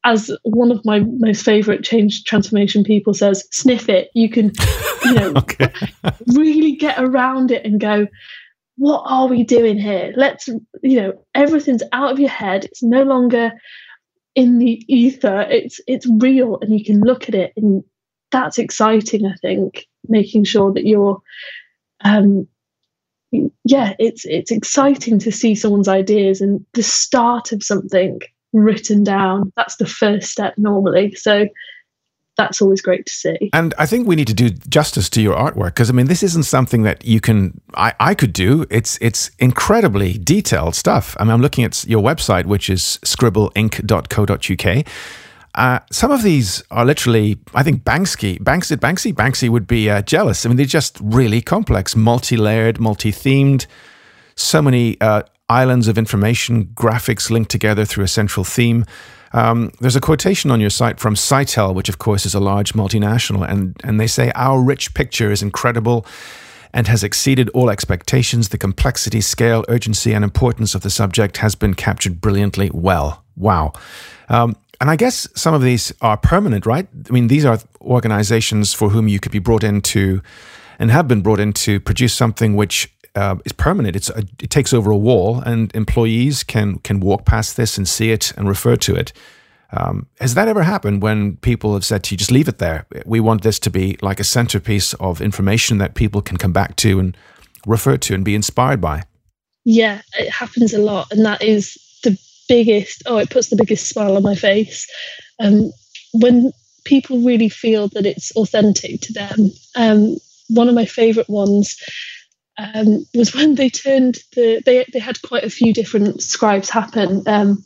as 0.04 0.32
one 0.44 0.72
of 0.72 0.84
my 0.86 1.00
most 1.00 1.44
favorite 1.44 1.84
change 1.84 2.24
transformation 2.24 2.84
people 2.84 3.14
says 3.14 3.48
sniff 3.52 3.90
it 3.90 4.10
you 4.14 4.30
can 4.30 4.52
you 5.06 5.14
know 5.14 5.34
really 6.28 6.76
get 6.76 7.00
around 7.00 7.52
it 7.52 7.66
and 7.66 7.80
go 7.80 8.08
what 8.82 9.04
are 9.06 9.28
we 9.28 9.44
doing 9.44 9.78
here 9.78 10.12
let's 10.16 10.48
you 10.82 11.00
know 11.00 11.14
everything's 11.36 11.84
out 11.92 12.12
of 12.12 12.20
your 12.20 12.30
head 12.30 12.66
it's 12.66 12.82
no 12.82 13.04
longer 13.04 13.52
in 14.34 14.58
the 14.58 14.84
ether 14.88 15.42
it's 15.42 15.80
it's 15.86 16.08
real 16.20 16.58
and 16.62 16.78
you 16.78 16.84
can 16.84 17.00
look 17.02 17.30
at 17.30 17.36
it 17.36 17.54
and 17.56 17.84
that's 18.32 18.58
exciting 18.58 19.26
i 19.26 19.36
think 19.36 19.86
making 20.08 20.44
sure 20.44 20.74
that 20.74 20.86
you're 20.86 21.22
um 22.04 22.48
yeah, 23.32 23.94
it's 24.00 24.26
it's 24.26 24.52
exciting 24.52 25.20
to 25.20 25.32
see 25.32 25.56
someone's 25.56 25.88
ideas 25.88 26.42
and 26.42 26.66
the 26.74 26.84
start 26.84 27.52
of 27.52 27.64
something 27.64 28.20
written 28.54 29.04
down. 29.04 29.54
That's 29.56 29.78
the 29.78 29.86
first 29.86 30.32
step 30.32 30.56
normally. 30.58 31.16
So 31.16 31.48
that's 32.42 32.62
always 32.62 32.82
great 32.82 33.06
to 33.06 33.14
see. 33.14 33.50
And 33.54 33.74
I 33.78 33.86
think 33.86 34.08
we 34.08 34.16
need 34.16 34.28
to 34.28 34.34
do 34.34 34.50
justice 34.50 35.10
to 35.12 35.22
your 35.22 35.36
artwork 35.36 35.74
because 35.76 35.90
I 35.90 35.94
mean 35.94 36.08
this 36.08 36.24
isn't 36.24 36.44
something 36.44 36.84
that 36.84 37.06
you 37.06 37.22
can 37.22 37.60
I, 37.76 37.94
I 38.00 38.16
could 38.16 38.34
do. 38.34 38.66
It's 38.70 38.98
it's 39.02 39.32
incredibly 39.40 40.18
detailed 40.18 40.76
stuff. 40.76 41.16
I 41.20 41.24
mean 41.24 41.34
I'm 41.34 41.42
looking 41.42 41.64
at 41.64 41.86
your 41.86 42.02
website 42.02 42.46
which 42.46 42.70
is 42.70 43.00
scribbleinc.co.uk 43.04 44.88
uh, 45.54 45.80
some 45.92 46.12
of 46.12 46.24
these 46.24 46.64
are 46.72 46.86
literally, 46.86 47.38
I 47.54 47.64
think 47.64 47.84
Banksy, 47.84 48.40
Banksy, 48.40 48.78
Banksy, 48.78 49.14
Banksy 49.14 49.50
would 49.50 49.68
be 49.68 49.90
uh, 49.90 50.02
jealous. 50.02 50.46
I 50.46 50.50
mean, 50.50 50.56
they're 50.56 50.66
just 50.66 50.98
really 51.02 51.42
complex, 51.42 51.94
multi-layered, 51.94 52.80
multi-themed. 52.80 53.66
So 54.36 54.62
many 54.62 55.00
uh, 55.02 55.24
islands 55.50 55.90
of 55.90 55.98
information, 55.98 56.68
graphics 56.68 57.30
linked 57.30 57.52
together 57.52 57.84
through 57.84 58.06
a 58.06 58.08
central 58.08 58.46
theme. 58.46 58.86
Um, 59.34 59.72
there's 59.80 59.96
a 59.96 60.02
quotation 60.02 60.52
on 60.52 60.60
your 60.60 60.70
site 60.70 61.00
from 61.00 61.16
Sitel, 61.16 61.74
which 61.74 61.90
of 61.90 61.98
course 61.98 62.26
is 62.26 62.36
a 62.36 62.40
large 62.40 62.74
multinational, 62.74 63.48
and 63.48 63.80
and 63.84 64.00
they 64.00 64.08
say 64.08 64.32
our 64.36 64.62
rich 64.62 64.94
picture 64.94 65.32
is 65.32 65.42
incredible 65.42 66.06
and 66.74 66.88
has 66.88 67.04
exceeded 67.04 67.50
all 67.50 67.70
expectations. 67.70 68.50
The 68.50 68.58
complexity, 68.58 69.22
scale, 69.22 69.66
urgency, 69.68 70.14
and 70.14 70.24
importance 70.24 70.76
of 70.76 70.82
the 70.82 70.90
subject 70.90 71.38
has 71.38 71.56
been 71.56 71.74
captured 71.74 72.22
brilliantly 72.22 72.72
well. 72.74 73.24
Wow. 73.36 73.74
Um, 74.30 74.56
and 74.80 74.90
I 74.90 74.96
guess 74.96 75.28
some 75.36 75.54
of 75.54 75.62
these 75.62 75.94
are 76.02 76.18
permanent, 76.18 76.66
right? 76.66 76.88
I 77.10 77.12
mean, 77.12 77.28
these 77.28 77.46
are 77.46 77.60
organizations 77.82 78.74
for 78.74 78.90
whom 78.90 79.08
you 79.08 79.20
could 79.20 79.32
be 79.32 79.40
brought 79.40 79.64
into 79.64 80.22
and 80.80 80.90
have 80.90 81.08
been 81.08 81.22
brought 81.22 81.40
in 81.40 81.54
to 81.54 81.80
produce 81.80 82.14
something 82.14 82.56
which 82.56 82.92
uh, 83.16 83.36
is 83.46 83.54
permanent. 83.54 83.96
It's 83.96 84.10
a, 84.10 84.24
it 84.40 84.50
takes 84.50 84.74
over 84.74 84.92
a 84.92 84.98
wall, 84.98 85.40
and 85.40 85.74
employees 85.76 86.44
can 86.44 86.80
can 86.80 87.00
walk 87.00 87.26
past 87.26 87.58
this 87.58 87.78
and 87.78 87.88
see 87.88 88.12
it 88.12 88.34
and 88.38 88.48
refer 88.48 88.76
to 88.78 88.96
it. 88.96 89.14
Um, 89.74 90.08
has 90.20 90.34
that 90.34 90.50
ever 90.50 90.64
happened 90.64 91.02
when 91.02 91.38
people 91.38 91.74
have 91.76 91.86
said 91.86 92.04
to 92.04 92.14
you, 92.14 92.18
just 92.18 92.32
leave 92.32 92.50
it 92.50 92.58
there? 92.58 92.86
We 93.06 93.22
want 93.22 93.44
this 93.44 93.58
to 93.60 93.70
be 93.70 93.98
like 94.02 94.20
a 94.20 94.26
centerpiece 94.26 94.94
of 94.96 95.22
information 95.22 95.78
that 95.78 95.96
people 95.96 96.22
can 96.22 96.36
come 96.36 96.52
back 96.52 96.76
to 96.78 97.00
and 97.00 97.16
refer 97.66 97.98
to 97.98 98.14
and 98.14 98.26
be 98.26 98.36
inspired 98.36 98.82
by? 98.82 99.04
Yeah, 99.64 100.02
it 100.18 100.30
happens 100.30 100.74
a 100.74 100.80
lot. 100.80 101.12
And 101.12 101.26
that 101.26 101.42
is 101.42 101.78
the 102.04 102.18
biggest 102.48 103.04
oh 103.06 103.18
it 103.18 103.30
puts 103.30 103.50
the 103.50 103.56
biggest 103.56 103.88
smile 103.88 104.18
on 104.18 104.24
my 104.24 104.36
face 104.36 104.90
um, 105.40 105.72
when 106.14 106.52
people 106.84 107.20
really 107.20 107.48
feel 107.48 107.88
that 107.90 108.06
it's 108.06 108.36
authentic 108.36 109.00
to 109.00 109.14
them 109.14 109.52
um, 109.76 110.18
one 110.50 110.68
of 110.68 110.76
my 110.76 110.84
favorite 110.84 111.30
ones 111.30 111.78
um, 112.58 113.06
was 113.14 113.34
when 113.36 113.56
they 113.56 113.70
turned 113.70 114.18
the 114.36 114.62
they, 114.66 114.86
they 114.92 115.00
had 115.00 115.22
quite 115.22 115.44
a 115.44 115.50
few 115.50 115.74
different 115.74 116.22
scribes 116.22 116.70
happen. 116.70 117.24
Um, 117.28 117.64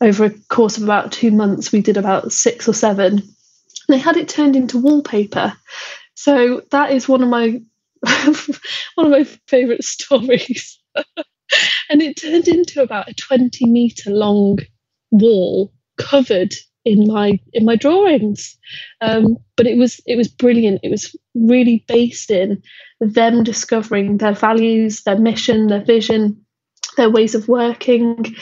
over 0.00 0.24
a 0.24 0.30
course 0.30 0.78
of 0.78 0.82
about 0.82 1.12
two 1.12 1.30
months 1.30 1.70
we 1.70 1.80
did 1.80 1.96
about 1.96 2.32
six 2.32 2.68
or 2.68 2.74
seven. 2.74 3.22
They 3.88 3.98
had 3.98 4.16
it 4.16 4.28
turned 4.28 4.56
into 4.56 4.78
wallpaper. 4.78 5.54
So 6.14 6.62
that 6.70 6.90
is 6.90 7.08
one 7.08 7.22
of 7.22 7.28
my 7.28 7.60
one 8.94 9.06
of 9.06 9.12
my 9.12 9.24
favorite 9.46 9.84
stories. 9.84 10.78
And 11.90 12.00
it 12.00 12.16
turned 12.16 12.48
into 12.48 12.80
about 12.80 13.10
a 13.10 13.14
20 13.14 13.66
meter 13.66 14.10
long 14.10 14.58
wall 15.10 15.70
covered 15.98 16.54
in 16.84 17.06
my 17.06 17.38
in 17.52 17.64
my 17.64 17.76
drawings. 17.76 18.56
Um, 19.00 19.36
but 19.56 19.66
it 19.66 19.78
was 19.78 20.00
it 20.06 20.16
was 20.16 20.28
brilliant. 20.28 20.80
It 20.82 20.90
was 20.90 21.14
really 21.34 21.84
based 21.88 22.30
in 22.30 22.62
them 23.00 23.42
discovering 23.44 24.18
their 24.18 24.34
values 24.34 25.02
their 25.02 25.18
mission 25.18 25.68
their 25.68 25.84
vision 25.84 26.44
their 26.96 27.10
ways 27.10 27.34
of 27.34 27.48
working. 27.48 28.34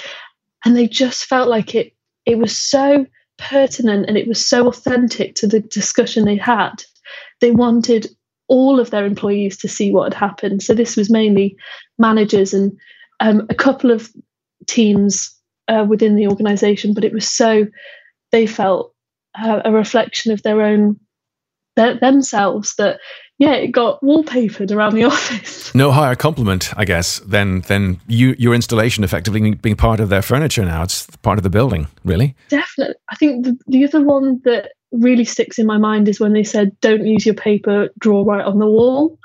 And 0.65 0.77
they 0.77 0.87
just 0.87 1.25
felt 1.25 1.49
like 1.49 1.75
it 1.75 1.95
it 2.27 2.39
was 2.39 2.57
so 2.57 3.07
pertinent 3.39 4.07
and 4.07 4.17
it 4.17 4.29
was 4.29 4.47
so 4.47 4.69
authentic 4.69 5.35
to 5.37 5.47
the 5.47 5.61
discussion 5.61 6.25
they 6.25 6.37
had. 6.37 6.85
They 7.41 7.51
wanted 7.51 8.09
all 8.49 8.79
of 8.79 8.91
their 8.91 9.07
employees 9.07 9.57
to 9.59 9.69
see 9.69 9.91
what 9.91 10.13
had 10.13 10.21
happened. 10.21 10.63
So 10.63 10.75
this 10.75 10.97
was 10.97 11.09
mainly 11.09 11.57
managers 11.99 12.53
and 12.53 12.77
um, 13.21 13.47
a 13.49 13.55
couple 13.55 13.91
of 13.91 14.11
teams 14.67 15.35
uh, 15.69 15.87
within 15.89 16.17
the 16.17 16.27
organization, 16.27 16.93
but 16.93 17.05
it 17.05 17.13
was 17.13 17.29
so 17.29 17.67
they 18.33 18.47
felt 18.47 18.95
uh, 19.41 19.61
a 19.65 19.73
reflection 19.73 20.33
of 20.33 20.43
their 20.43 20.63
own 20.63 20.99
their, 21.77 21.99
themselves 21.99 22.75
that 22.77 22.99
yeah, 23.39 23.55
it 23.55 23.69
got 23.69 24.03
wallpapered 24.03 24.71
around 24.71 24.95
the 24.95 25.05
office. 25.13 25.75
No 25.75 25.91
higher 25.93 26.15
compliment, 26.15 26.73
I 26.77 26.85
guess, 26.85 27.21
than 27.21 27.63
than 27.63 28.01
you 28.07 28.37
your 28.39 28.55
installation 28.55 29.03
effectively 29.03 29.55
being 29.55 29.77
part 29.77 29.99
of 29.99 30.11
their 30.11 30.23
furniture 30.23 30.65
now. 30.65 30.83
It's 30.83 31.07
part 31.23 31.39
of 31.39 31.43
the 31.43 31.51
building, 31.51 31.89
really. 32.05 32.37
Definitely. 32.49 32.97
I 33.09 33.17
think 33.17 33.47
the, 33.47 33.59
the 33.67 33.85
other 33.85 34.03
one 34.03 34.43
that 34.45 34.73
really 34.93 35.25
sticks 35.25 35.59
in 35.59 35.67
my 35.67 35.79
mind 35.79 36.07
is 36.09 36.21
when 36.21 36.35
they 36.35 36.45
said, 36.45 36.79
"Don't 36.81 37.07
use 37.07 37.25
your 37.25 37.35
paper, 37.35 37.89
draw 37.99 38.25
right 38.25 38.45
on 38.45 38.59
the 38.59 38.67
wall." 38.67 39.19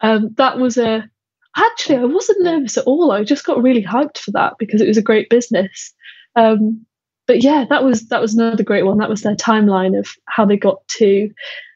Um, 0.00 0.30
that 0.38 0.58
was 0.58 0.76
a 0.76 1.08
actually 1.56 1.98
I 1.98 2.04
wasn't 2.04 2.42
nervous 2.42 2.76
at 2.76 2.84
all. 2.84 3.12
I 3.12 3.22
just 3.22 3.44
got 3.44 3.62
really 3.62 3.84
hyped 3.84 4.18
for 4.18 4.32
that 4.32 4.54
because 4.58 4.80
it 4.80 4.88
was 4.88 4.98
a 4.98 5.02
great 5.02 5.30
business. 5.30 5.94
Um, 6.34 6.84
but 7.26 7.42
yeah, 7.42 7.64
that 7.68 7.84
was 7.84 8.08
that 8.08 8.20
was 8.20 8.34
another 8.34 8.64
great 8.64 8.84
one. 8.84 8.98
That 8.98 9.10
was 9.10 9.22
their 9.22 9.36
timeline 9.36 9.98
of 9.98 10.08
how 10.26 10.44
they 10.44 10.56
got 10.56 10.86
to 10.98 11.30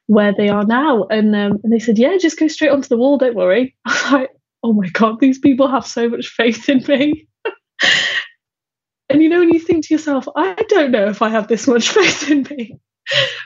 where 0.07 0.33
they 0.33 0.49
are 0.49 0.65
now. 0.65 1.05
And 1.05 1.35
um, 1.35 1.59
and 1.63 1.73
they 1.73 1.79
said, 1.79 1.99
yeah, 1.99 2.17
just 2.17 2.39
go 2.39 2.49
straight 2.49 2.71
onto 2.71 2.89
the 2.89 2.97
wall. 2.97 3.19
Don't 3.19 3.37
worry. 3.37 3.75
Like, 4.11 4.31
oh 4.63 4.73
my 4.73 4.89
god, 4.89 5.21
these 5.21 5.39
people 5.39 5.69
have 5.69 5.87
so 5.87 6.09
much 6.09 6.29
faith 6.29 6.69
in 6.69 6.83
me. 6.89 7.29
and 9.09 9.23
you 9.23 9.29
know, 9.29 9.41
when 9.41 9.53
you 9.53 9.61
think 9.61 9.87
to 9.87 9.95
yourself, 9.95 10.29
I 10.35 10.55
don't 10.69 10.91
know 10.91 11.07
if 11.07 11.23
I 11.23 11.29
have 11.29 11.49
this 11.49 11.67
much 11.67 11.89
faith 11.93 12.31
in 12.31 12.47
me. 12.51 12.79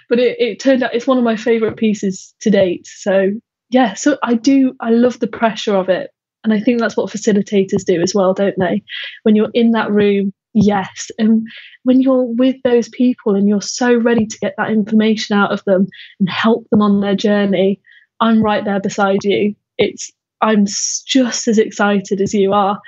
But 0.08 0.18
it, 0.18 0.40
it 0.40 0.60
turned 0.60 0.82
out 0.82 0.94
it's 0.94 1.06
one 1.06 1.18
of 1.18 1.24
my 1.24 1.36
favorite 1.36 1.76
pieces 1.76 2.34
to 2.40 2.50
date. 2.50 2.86
So 2.86 3.32
yeah, 3.68 3.94
so 3.94 4.18
I 4.22 4.34
do 4.34 4.74
I 4.80 4.90
love 4.90 5.18
the 5.20 5.26
pressure 5.26 5.76
of 5.76 5.88
it 5.88 6.10
and 6.44 6.52
I 6.52 6.60
think 6.60 6.80
that's 6.80 6.96
what 6.96 7.10
facilitators 7.10 7.84
do 7.84 8.00
as 8.00 8.14
well, 8.14 8.32
don't 8.32 8.58
they? 8.58 8.82
When 9.24 9.36
you're 9.36 9.50
in 9.52 9.72
that 9.72 9.90
room, 9.90 10.32
yes. 10.52 11.10
And 11.18 11.46
when 11.84 12.00
you're 12.00 12.24
with 12.24 12.56
those 12.64 12.88
people 12.88 13.34
and 13.34 13.48
you're 13.48 13.62
so 13.62 13.94
ready 13.94 14.26
to 14.26 14.38
get 14.38 14.54
that 14.56 14.70
information 14.70 15.36
out 15.36 15.52
of 15.52 15.64
them 15.64 15.86
and 16.18 16.28
help 16.28 16.68
them 16.70 16.82
on 16.82 17.00
their 17.00 17.16
journey, 17.16 17.80
I'm 18.20 18.42
right 18.42 18.64
there 18.64 18.80
beside 18.80 19.24
you. 19.24 19.54
It's 19.78 20.10
I'm 20.42 20.66
just 20.66 21.48
as 21.48 21.58
excited 21.58 22.20
as 22.20 22.32
you 22.32 22.52
are, 22.52 22.80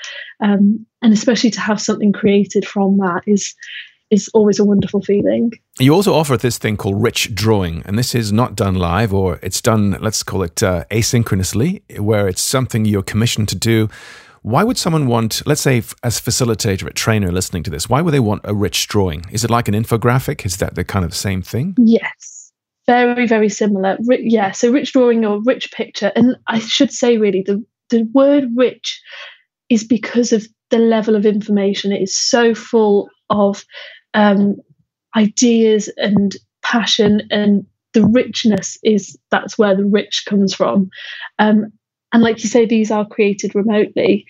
um, 0.42 0.87
and 1.03 1.12
especially 1.12 1.51
to 1.51 1.61
have 1.61 1.81
something 1.81 2.12
created 2.12 2.66
from 2.66 2.96
that 2.98 3.22
is 3.27 3.55
is 4.11 4.29
always 4.35 4.59
a 4.59 4.64
wonderful 4.64 5.01
feeling. 5.01 5.51
You 5.79 5.94
also 5.94 6.12
offer 6.12 6.37
this 6.37 6.59
thing 6.59 6.77
called 6.77 7.03
rich 7.03 7.35
drawing, 7.35 7.83
and 7.87 7.98
this 7.98 8.14
is 8.14 8.31
not 8.31 8.55
done 8.55 8.75
live 8.75 9.12
or 9.12 9.38
it's 9.42 9.62
done, 9.62 9.96
let's 10.01 10.22
call 10.22 10.42
it 10.42 10.62
uh, 10.62 10.85
asynchronously, 10.90 11.98
where 11.98 12.29
it's 12.29 12.42
something 12.42 12.85
you're 12.85 13.03
commissioned 13.03 13.48
to 13.48 13.57
do. 13.57 13.88
Why 14.43 14.65
would 14.65 14.77
someone 14.77 15.07
want, 15.07 15.47
let's 15.47 15.61
say, 15.61 15.79
as 16.03 16.21
facilitator, 16.21 16.87
a 16.87 16.93
trainer 16.93 17.31
listening 17.31 17.63
to 17.65 17.71
this, 17.71 17.89
why 17.89 18.01
would 18.01 18.13
they 18.13 18.21
want 18.21 18.43
a 18.45 18.55
rich 18.55 18.89
drawing? 18.89 19.25
Is 19.31 19.45
it 19.45 19.51
like 19.51 19.69
an 19.69 19.75
infographic? 19.75 20.45
Is 20.45 20.57
that 20.57 20.75
the 20.75 20.85
kind 20.85 21.05
of 21.05 21.15
same 21.15 21.43
thing? 21.43 21.77
Yes, 21.79 22.53
very, 22.87 23.27
very 23.27 23.49
similar. 23.49 23.97
Yeah, 24.09 24.51
so 24.51 24.71
rich 24.73 24.93
drawing 24.93 25.25
or 25.25 25.41
rich 25.43 25.71
picture. 25.73 26.11
And 26.17 26.37
I 26.49 26.59
should 26.59 26.91
say, 26.91 27.19
really, 27.19 27.45
the, 27.47 27.65
the 27.91 28.03
word 28.13 28.49
rich 28.57 29.01
is 29.69 29.85
because 29.85 30.33
of 30.33 30.47
the 30.71 30.79
level 30.79 31.15
of 31.15 31.25
information. 31.25 31.93
It 31.93 32.03
is 32.03 32.19
so 32.19 32.55
full 32.55 33.09
of 33.31 33.65
um, 34.15 34.57
ideas 35.17 35.89
and 35.97 36.35
passion 36.63 37.23
and 37.31 37.67
the 37.93 38.07
richness 38.07 38.79
is 38.83 39.19
that's 39.31 39.59
where 39.59 39.77
the 39.77 39.85
rich 39.85 40.25
comes 40.27 40.55
from 40.55 40.89
um, 41.39 41.71
and 42.12 42.22
like 42.22 42.42
you 42.42 42.48
say 42.48 42.66
these 42.66 42.90
are 42.90 43.07
created 43.07 43.55
remotely. 43.55 44.27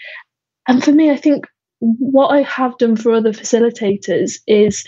And 0.68 0.82
for 0.82 0.92
me 0.92 1.10
i 1.10 1.16
think 1.16 1.46
what 1.80 2.28
i 2.28 2.42
have 2.42 2.78
done 2.78 2.96
for 2.96 3.12
other 3.12 3.32
facilitators 3.32 4.38
is 4.46 4.84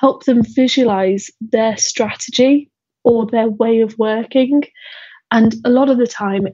help 0.00 0.24
them 0.24 0.42
visualize 0.42 1.30
their 1.40 1.76
strategy 1.76 2.70
or 3.04 3.26
their 3.26 3.48
way 3.48 3.80
of 3.80 3.98
working. 3.98 4.62
And 5.30 5.54
a 5.64 5.70
lot 5.70 5.90
of 5.90 5.98
the 5.98 6.06
time 6.06 6.46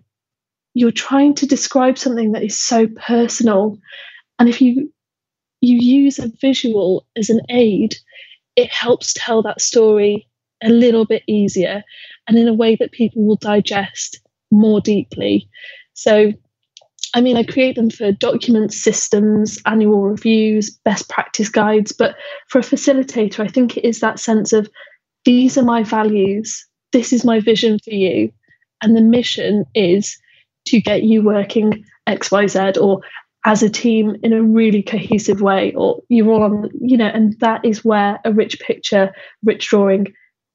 you're 0.74 0.92
trying 0.92 1.34
to 1.34 1.46
describe 1.46 1.98
something 1.98 2.32
that 2.32 2.44
is 2.44 2.58
so 2.58 2.86
personal. 2.88 3.78
And 4.38 4.48
if 4.48 4.60
you 4.60 4.92
you 5.60 5.78
use 5.78 6.18
a 6.18 6.30
visual 6.40 7.06
as 7.16 7.30
an 7.30 7.40
aid 7.50 7.96
it 8.56 8.70
helps 8.70 9.14
tell 9.14 9.42
that 9.42 9.60
story 9.60 10.28
a 10.62 10.68
little 10.68 11.04
bit 11.04 11.22
easier 11.26 11.82
and 12.28 12.38
in 12.38 12.48
a 12.48 12.54
way 12.54 12.76
that 12.76 12.92
people 12.92 13.24
will 13.24 13.36
digest 13.36 14.20
more 14.50 14.80
deeply 14.80 15.48
so 15.94 16.32
I 17.12 17.20
mean, 17.20 17.36
I 17.36 17.42
create 17.42 17.74
them 17.74 17.90
for 17.90 18.12
documents, 18.12 18.76
systems, 18.76 19.58
annual 19.66 20.02
reviews, 20.02 20.70
best 20.70 21.08
practice 21.08 21.48
guides. 21.48 21.92
But 21.92 22.14
for 22.48 22.60
a 22.60 22.62
facilitator, 22.62 23.40
I 23.40 23.48
think 23.48 23.76
it 23.76 23.84
is 23.84 24.00
that 24.00 24.20
sense 24.20 24.52
of 24.52 24.70
these 25.24 25.58
are 25.58 25.64
my 25.64 25.82
values, 25.82 26.64
this 26.92 27.12
is 27.12 27.24
my 27.24 27.40
vision 27.40 27.78
for 27.84 27.92
you. 27.92 28.32
And 28.82 28.96
the 28.96 29.02
mission 29.02 29.64
is 29.74 30.16
to 30.66 30.80
get 30.80 31.02
you 31.02 31.22
working 31.22 31.84
XYZ 32.08 32.80
or 32.80 33.00
as 33.44 33.62
a 33.62 33.70
team 33.70 34.16
in 34.22 34.32
a 34.32 34.42
really 34.42 34.82
cohesive 34.82 35.40
way, 35.40 35.72
or 35.74 36.02
you're 36.08 36.30
all 36.30 36.42
on, 36.42 36.70
you 36.80 36.96
know, 36.96 37.06
and 37.06 37.38
that 37.40 37.64
is 37.64 37.84
where 37.84 38.20
a 38.24 38.32
rich 38.32 38.60
picture, 38.60 39.12
rich 39.42 39.68
drawing 39.68 40.06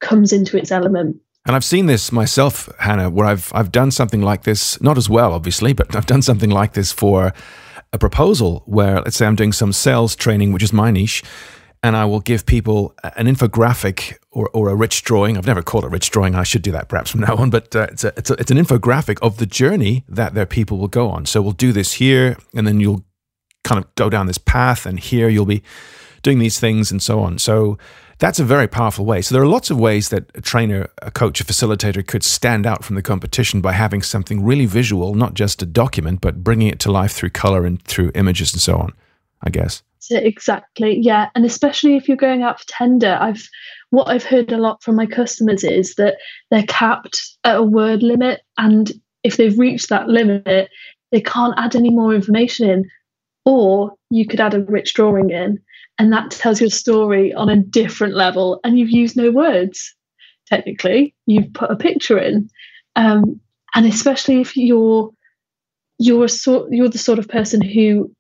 comes 0.02 0.32
into 0.32 0.58
its 0.58 0.72
element. 0.72 1.18
And 1.46 1.56
I've 1.56 1.64
seen 1.64 1.86
this 1.86 2.12
myself, 2.12 2.70
Hannah, 2.80 3.10
where 3.10 3.28
I've 3.28 3.52
I've 3.54 3.72
done 3.72 3.92
something 3.92 4.22
like 4.22 4.44
this, 4.44 4.82
not 4.82 4.98
as 4.98 5.10
well, 5.10 5.32
obviously, 5.34 5.74
but 5.74 5.96
I've 5.96 6.08
done 6.08 6.24
something 6.24 6.50
like 6.50 6.74
this 6.74 6.92
for 6.92 7.34
a 7.94 8.00
proposal 8.00 8.64
where, 8.66 8.96
let's 9.02 9.16
say, 9.16 9.28
I'm 9.28 9.36
doing 9.36 9.54
some 9.54 9.72
sales 9.72 10.16
training, 10.16 10.54
which 10.54 10.64
is 10.64 10.74
my 10.74 10.90
niche, 10.90 11.24
and 11.84 11.96
I 11.96 12.06
will 12.06 12.20
give 12.20 12.48
people 12.48 12.96
an 13.16 13.28
infographic 13.28 14.18
or, 14.32 14.50
or 14.54 14.70
a 14.70 14.76
rich 14.76 15.04
drawing. 15.04 15.38
I've 15.38 15.46
never 15.46 15.62
called 15.62 15.84
it 15.84 15.88
a 15.88 15.92
rich 15.92 16.10
drawing. 16.10 16.34
I 16.34 16.44
should 16.44 16.64
do 16.64 16.72
that 16.72 16.90
perhaps 16.90 17.12
from 17.12 17.22
now 17.22 17.36
on, 17.36 17.52
but 17.52 17.76
uh, 17.76 17.88
it's, 17.92 18.04
a, 18.04 18.14
it's, 18.18 18.30
a, 18.32 18.34
it's 18.34 18.52
an 18.52 18.58
infographic 18.58 19.20
of 19.22 19.38
the 19.38 19.46
journey 19.46 20.04
that 20.10 20.34
their 20.34 20.48
people 20.48 20.80
will 20.80 20.88
go 20.88 21.10
on. 21.10 21.28
So 21.28 21.44
we'll 21.44 21.54
do 21.54 21.72
this 21.72 21.94
here, 21.94 22.38
and 22.56 22.66
then 22.66 22.80
you'll 22.80 23.06
kind 23.64 23.84
of 23.84 23.94
go 23.94 24.10
down 24.10 24.26
this 24.26 24.40
path, 24.40 24.88
and 24.88 25.00
here 25.00 25.30
you'll 25.30 25.46
be 25.46 25.62
doing 26.24 26.40
these 26.40 26.60
things 26.60 26.92
and 26.92 27.04
so 27.04 27.20
on. 27.20 27.38
So 27.38 27.78
that's 28.20 28.40
a 28.40 28.44
very 28.44 28.68
powerful 28.68 29.06
way. 29.06 29.22
So 29.22 29.36
there 29.36 29.44
are 29.44 29.48
lots 29.48 29.70
of 29.70 29.80
ways 29.80 30.10
that 30.10 30.32
a 30.36 30.42
trainer, 30.42 30.90
a 31.02 31.12
coach, 31.12 31.42
a 31.42 31.44
facilitator 31.44 32.06
could 32.06 32.24
stand 32.24 32.66
out 32.66 32.84
from 32.84 32.96
the 32.96 33.02
competition 33.02 33.62
by 33.62 33.74
having 33.74 34.02
something 34.02 34.44
really 34.44 34.66
visual, 34.66 35.16
not 35.16 35.34
just 35.34 35.62
a 35.62 35.66
document, 35.66 36.22
but 36.22 36.44
bringing 36.44 36.68
it 36.68 36.80
to 36.82 36.92
life 36.92 37.12
through 37.12 37.32
color 37.32 37.66
and 37.66 37.82
through 37.84 38.12
images 38.16 38.54
and 38.54 38.62
so 38.62 38.78
on, 38.78 38.94
I 39.42 39.50
guess. 39.50 39.84
Exactly 40.12 41.00
yeah. 41.02 41.30
And 41.34 41.46
especially 41.46 41.96
if 41.96 42.08
you're 42.08 42.16
going 42.16 42.44
out 42.44 42.60
for 42.60 42.68
tender 42.68 43.18
i've 43.20 43.50
what 43.90 44.08
i've 44.08 44.24
heard 44.24 44.52
a 44.52 44.58
lot 44.58 44.84
from 44.84 44.96
my 44.96 45.08
customers 45.08 45.64
is 45.64 45.96
that 45.96 46.18
they're 46.52 46.62
capped 46.68 47.20
at 47.44 47.58
a 47.58 47.64
word 47.64 48.04
limit 48.04 48.42
and 48.56 48.92
if 49.24 49.38
they've 49.38 49.58
reached 49.58 49.90
that 49.90 50.08
limit 50.08 50.70
they 51.12 51.22
can't 51.22 51.54
add 51.58 51.76
any 51.76 51.90
more 51.90 52.14
information 52.14 52.70
in. 52.70 52.90
Or 53.46 53.94
you 54.10 54.28
could 54.28 54.42
add 54.42 54.54
a 54.54 54.62
rich 54.62 54.94
drawing 54.96 55.30
in 55.30 55.60
and 55.98 56.12
that 56.12 56.32
tells 56.32 56.60
your 56.60 56.70
story 56.70 57.34
on 57.34 57.50
a 57.50 57.62
different 57.62 58.16
level 58.16 58.60
and 58.64 58.78
you've 58.78 58.90
used 58.90 59.16
no 59.16 59.32
words 59.32 59.96
technically 60.48 61.14
you've 61.26 61.52
put 61.54 61.72
a 61.72 61.76
picture 61.76 62.18
in 62.18 62.50
um, 62.96 63.40
and 63.74 63.86
especially 63.86 64.42
if 64.42 64.56
you're 64.56 65.12
you're 65.98 66.26
a 66.26 66.30
sort 66.30 66.72
you're 66.72 66.90
the 66.90 66.98
sort 66.98 67.20
of 67.20 67.28
person 67.28 67.62
who 67.62 68.12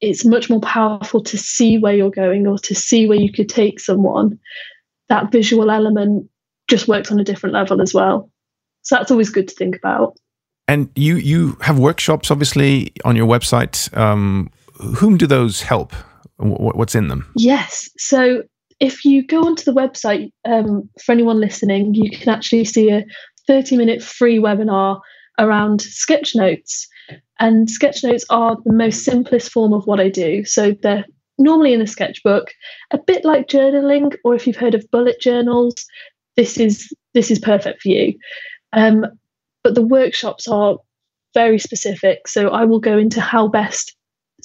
it's 0.00 0.24
much 0.24 0.50
more 0.50 0.60
powerful 0.60 1.22
to 1.22 1.38
see 1.38 1.78
where 1.78 1.94
you're 1.94 2.10
going 2.10 2.46
or 2.46 2.58
to 2.58 2.74
see 2.74 3.06
where 3.06 3.18
you 3.18 3.32
could 3.32 3.48
take 3.48 3.80
someone. 3.80 4.38
That 5.08 5.32
visual 5.32 5.70
element 5.70 6.28
just 6.68 6.88
works 6.88 7.10
on 7.10 7.18
a 7.18 7.24
different 7.24 7.54
level 7.54 7.80
as 7.80 7.94
well. 7.94 8.30
So 8.82 8.96
that's 8.96 9.10
always 9.10 9.30
good 9.30 9.48
to 9.48 9.54
think 9.54 9.76
about. 9.76 10.18
And 10.68 10.90
you 10.96 11.16
you 11.16 11.56
have 11.60 11.78
workshops, 11.78 12.30
obviously, 12.30 12.92
on 13.04 13.14
your 13.14 13.26
website. 13.26 13.96
Um, 13.96 14.50
whom 14.96 15.16
do 15.16 15.26
those 15.26 15.62
help? 15.62 15.92
What's 16.38 16.94
in 16.94 17.08
them? 17.08 17.30
Yes. 17.36 17.88
So 17.98 18.42
if 18.80 19.04
you 19.04 19.26
go 19.26 19.40
onto 19.42 19.64
the 19.64 19.72
website, 19.72 20.32
um, 20.44 20.88
for 21.02 21.12
anyone 21.12 21.40
listening, 21.40 21.94
you 21.94 22.10
can 22.10 22.28
actually 22.28 22.64
see 22.64 22.90
a 22.90 23.04
30 23.46 23.76
minute 23.76 24.02
free 24.02 24.38
webinar 24.38 25.00
around 25.38 25.80
sketch 25.82 26.34
notes. 26.34 26.86
And 27.38 27.70
sketch 27.70 28.02
notes 28.02 28.24
are 28.30 28.56
the 28.64 28.72
most 28.72 29.04
simplest 29.04 29.52
form 29.52 29.72
of 29.72 29.86
what 29.86 30.00
I 30.00 30.08
do. 30.08 30.44
So 30.44 30.72
they're 30.82 31.04
normally 31.38 31.72
in 31.72 31.82
a 31.82 31.86
sketchbook, 31.86 32.52
a 32.90 32.98
bit 32.98 33.24
like 33.24 33.48
journaling, 33.48 34.16
or 34.24 34.34
if 34.34 34.46
you've 34.46 34.56
heard 34.56 34.74
of 34.74 34.90
bullet 34.90 35.20
journals, 35.20 35.74
this 36.36 36.58
is 36.58 36.92
this 37.14 37.30
is 37.30 37.38
perfect 37.38 37.82
for 37.82 37.88
you. 37.88 38.14
Um, 38.72 39.06
but 39.62 39.74
the 39.74 39.86
workshops 39.86 40.48
are 40.48 40.76
very 41.34 41.58
specific. 41.58 42.28
So 42.28 42.48
I 42.48 42.64
will 42.64 42.80
go 42.80 42.98
into 42.98 43.20
how 43.20 43.48
best 43.48 43.95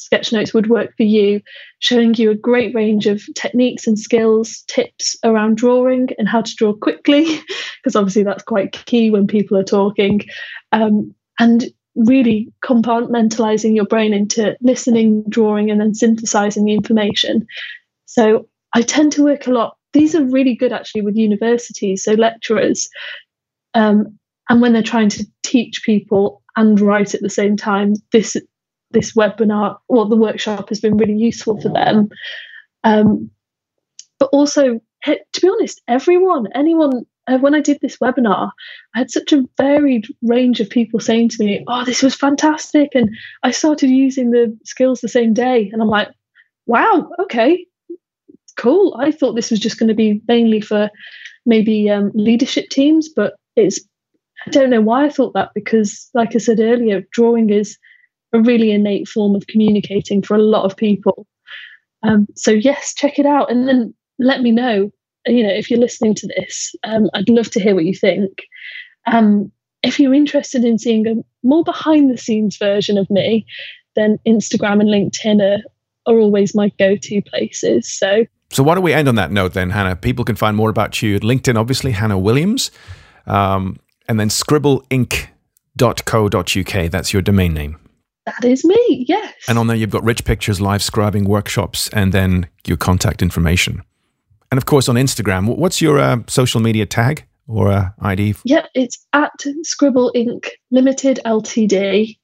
sketch 0.01 0.33
notes 0.33 0.53
would 0.53 0.69
work 0.69 0.95
for 0.97 1.03
you, 1.03 1.41
showing 1.79 2.13
you 2.15 2.31
a 2.31 2.35
great 2.35 2.73
range 2.73 3.05
of 3.05 3.23
techniques 3.35 3.85
and 3.85 3.97
skills, 3.97 4.63
tips 4.67 5.15
around 5.23 5.57
drawing 5.57 6.09
and 6.17 6.27
how 6.27 6.41
to 6.41 6.55
draw 6.55 6.73
quickly, 6.73 7.25
because 7.83 7.95
obviously 7.95 8.23
that's 8.23 8.43
quite 8.43 8.71
key 8.85 9.11
when 9.11 9.27
people 9.27 9.57
are 9.57 9.63
talking. 9.63 10.21
Um, 10.71 11.13
and 11.39 11.65
really 11.95 12.51
compartmentalizing 12.63 13.75
your 13.75 13.85
brain 13.85 14.13
into 14.13 14.57
listening, 14.61 15.23
drawing, 15.29 15.69
and 15.69 15.79
then 15.79 15.93
synthesizing 15.93 16.65
the 16.65 16.73
information. 16.73 17.45
So 18.05 18.47
I 18.73 18.81
tend 18.81 19.11
to 19.13 19.23
work 19.23 19.47
a 19.47 19.51
lot. 19.51 19.77
These 19.93 20.15
are 20.15 20.23
really 20.23 20.55
good 20.55 20.71
actually 20.71 21.01
with 21.01 21.15
universities, 21.15 22.03
so 22.03 22.13
lecturers. 22.13 22.89
Um, 23.73 24.17
and 24.49 24.61
when 24.61 24.73
they're 24.73 24.83
trying 24.83 25.09
to 25.09 25.25
teach 25.43 25.83
people 25.83 26.41
and 26.55 26.79
write 26.79 27.13
at 27.13 27.21
the 27.21 27.29
same 27.29 27.57
time, 27.57 27.93
this 28.11 28.35
this 28.93 29.13
webinar 29.13 29.77
or 29.87 30.07
the 30.07 30.15
workshop 30.15 30.69
has 30.69 30.79
been 30.79 30.97
really 30.97 31.17
useful 31.17 31.59
for 31.61 31.69
them. 31.69 32.09
Um, 32.83 33.29
but 34.19 34.29
also, 34.31 34.79
to 35.05 35.41
be 35.41 35.49
honest, 35.49 35.81
everyone, 35.87 36.47
anyone 36.53 37.05
uh, 37.27 37.37
when 37.37 37.55
I 37.55 37.61
did 37.61 37.79
this 37.81 37.97
webinar, 37.97 38.51
I 38.95 38.99
had 38.99 39.11
such 39.11 39.31
a 39.31 39.43
varied 39.57 40.07
range 40.23 40.59
of 40.59 40.69
people 40.69 40.99
saying 40.99 41.29
to 41.29 41.43
me, 41.43 41.63
Oh, 41.67 41.85
this 41.85 42.01
was 42.01 42.15
fantastic. 42.15 42.89
And 42.93 43.09
I 43.43 43.51
started 43.51 43.89
using 43.89 44.31
the 44.31 44.57
skills 44.63 45.01
the 45.01 45.07
same 45.07 45.33
day. 45.33 45.69
And 45.71 45.81
I'm 45.81 45.87
like, 45.87 46.09
Wow, 46.65 47.09
okay, 47.19 47.65
cool. 48.57 48.95
I 48.99 49.11
thought 49.11 49.33
this 49.33 49.51
was 49.51 49.59
just 49.59 49.79
going 49.79 49.89
to 49.89 49.95
be 49.95 50.21
mainly 50.27 50.61
for 50.61 50.89
maybe 51.45 51.89
um, 51.89 52.11
leadership 52.13 52.69
teams, 52.69 53.09
but 53.09 53.33
it's, 53.55 53.79
I 54.45 54.51
don't 54.51 54.69
know 54.69 54.81
why 54.81 55.05
I 55.05 55.09
thought 55.09 55.33
that 55.33 55.49
because, 55.53 56.09
like 56.13 56.35
I 56.35 56.39
said 56.39 56.59
earlier, 56.59 57.03
drawing 57.11 57.49
is 57.49 57.77
a 58.33 58.41
really 58.41 58.71
innate 58.71 59.07
form 59.07 59.35
of 59.35 59.47
communicating 59.47 60.21
for 60.21 60.35
a 60.35 60.41
lot 60.41 60.65
of 60.65 60.77
people. 60.77 61.25
Um, 62.03 62.27
so, 62.35 62.51
yes, 62.51 62.93
check 62.93 63.19
it 63.19 63.25
out 63.25 63.51
and 63.51 63.67
then 63.67 63.93
let 64.19 64.41
me 64.41 64.51
know 64.51 64.91
you 65.27 65.43
know, 65.43 65.53
if 65.53 65.69
you're 65.69 65.79
listening 65.79 66.15
to 66.15 66.25
this, 66.27 66.73
um, 66.83 67.09
I'd 67.13 67.29
love 67.29 67.51
to 67.51 67.61
hear 67.61 67.75
what 67.75 67.85
you 67.85 67.93
think. 67.93 68.31
Um, 69.07 69.51
if 69.83 69.99
you're 69.99 70.13
interested 70.13 70.63
in 70.63 70.77
seeing 70.77 71.07
a 71.07 71.15
more 71.43 71.63
behind 71.63 72.11
the 72.11 72.17
scenes 72.17 72.57
version 72.57 72.97
of 72.97 73.09
me, 73.09 73.45
then 73.95 74.17
Instagram 74.27 74.81
and 74.81 74.89
LinkedIn 74.89 75.41
are, 75.41 75.63
are 76.11 76.17
always 76.17 76.53
my 76.55 76.71
go 76.79 76.95
to 76.95 77.21
places. 77.23 77.91
So, 77.91 78.25
so 78.49 78.63
why 78.63 78.75
don't 78.75 78.83
we 78.83 78.93
end 78.93 79.07
on 79.07 79.15
that 79.15 79.31
note 79.31 79.53
then, 79.53 79.69
Hannah? 79.69 79.95
People 79.95 80.25
can 80.25 80.35
find 80.35 80.57
more 80.57 80.69
about 80.69 81.01
you 81.01 81.15
at 81.15 81.21
LinkedIn, 81.21 81.57
obviously, 81.57 81.91
Hannah 81.91 82.19
Williams, 82.19 82.69
um, 83.25 83.79
and 84.07 84.19
then 84.19 84.29
scribbleinc.co.uk. 84.29 86.91
That's 86.91 87.13
your 87.13 87.21
domain 87.21 87.53
name. 87.53 87.80
That 88.39 88.47
is 88.47 88.63
me, 88.63 89.05
yes. 89.07 89.33
And 89.47 89.57
on 89.57 89.67
there, 89.67 89.75
you've 89.75 89.89
got 89.89 90.03
rich 90.03 90.23
pictures, 90.25 90.61
live 90.61 90.81
scribing 90.81 91.25
workshops, 91.25 91.89
and 91.89 92.13
then 92.13 92.47
your 92.65 92.77
contact 92.77 93.21
information. 93.21 93.81
And 94.51 94.57
of 94.57 94.65
course, 94.65 94.89
on 94.89 94.95
Instagram, 94.95 95.57
what's 95.57 95.81
your 95.81 95.99
uh, 95.99 96.17
social 96.27 96.61
media 96.61 96.85
tag 96.85 97.25
or 97.47 97.71
uh, 97.71 97.89
ID? 98.01 98.35
Yep, 98.45 98.69
it's 98.75 99.05
at 99.13 99.31
Scribble 99.63 100.11
Inc. 100.15 100.47
Limited 100.71 101.19
Ltd. 101.25 102.17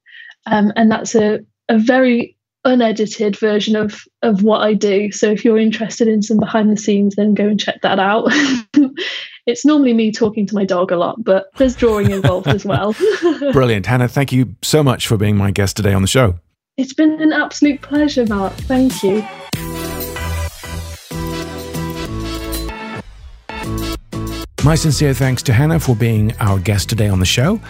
Um, 0.46 0.72
and 0.76 0.91
that's 0.91 1.15
a, 1.15 1.39
a 1.70 1.78
very 1.78 2.38
unedited 2.65 3.38
version 3.38 3.76
of 3.76 4.02
of 4.22 4.43
what 4.43 4.62
I 4.62 4.74
do. 4.74 5.12
So 5.12 5.32
if 5.32 5.46
you're 5.46 5.58
interested 5.58 6.08
in 6.08 6.22
some 6.22 6.38
behind 6.38 6.70
the 6.72 6.78
scenes, 6.78 7.15
then 7.15 7.34
go 7.34 7.48
and 7.48 7.60
check 7.60 7.82
that 7.82 8.00
out. 8.00 8.32
it's 9.47 9.65
normally 9.65 9.93
me 9.93 10.12
talking 10.12 10.45
to 10.45 10.53
my 10.53 10.65
dog 10.65 10.91
a 10.91 10.97
lot, 10.97 11.23
but 11.23 11.47
there's 11.55 11.75
drawing 11.75 12.12
involved 12.12 12.47
as 12.47 12.65
well. 12.65 12.93
Brilliant. 13.53 13.86
Hannah, 13.86 14.10
thank 14.10 14.33
you 14.33 14.55
so 14.62 14.83
much 14.83 15.07
for 15.07 15.15
being 15.17 15.38
my 15.38 15.51
guest 15.51 15.77
today 15.77 15.93
on 15.93 16.01
the 16.01 16.07
show. 16.07 16.36
It's 16.75 16.93
been 16.93 17.19
an 17.21 17.31
absolute 17.31 17.81
pleasure, 17.81 18.25
Mark. 18.25 18.53
Thank 18.53 19.01
you. 19.01 19.25
My 24.63 24.75
sincere 24.75 25.13
thanks 25.13 25.41
to 25.43 25.53
Hannah 25.53 25.79
for 25.79 25.95
being 25.95 26.36
our 26.39 26.60
guest 26.60 26.89
today 26.89 27.07
on 27.07 27.19
the 27.19 27.25
show. 27.25 27.62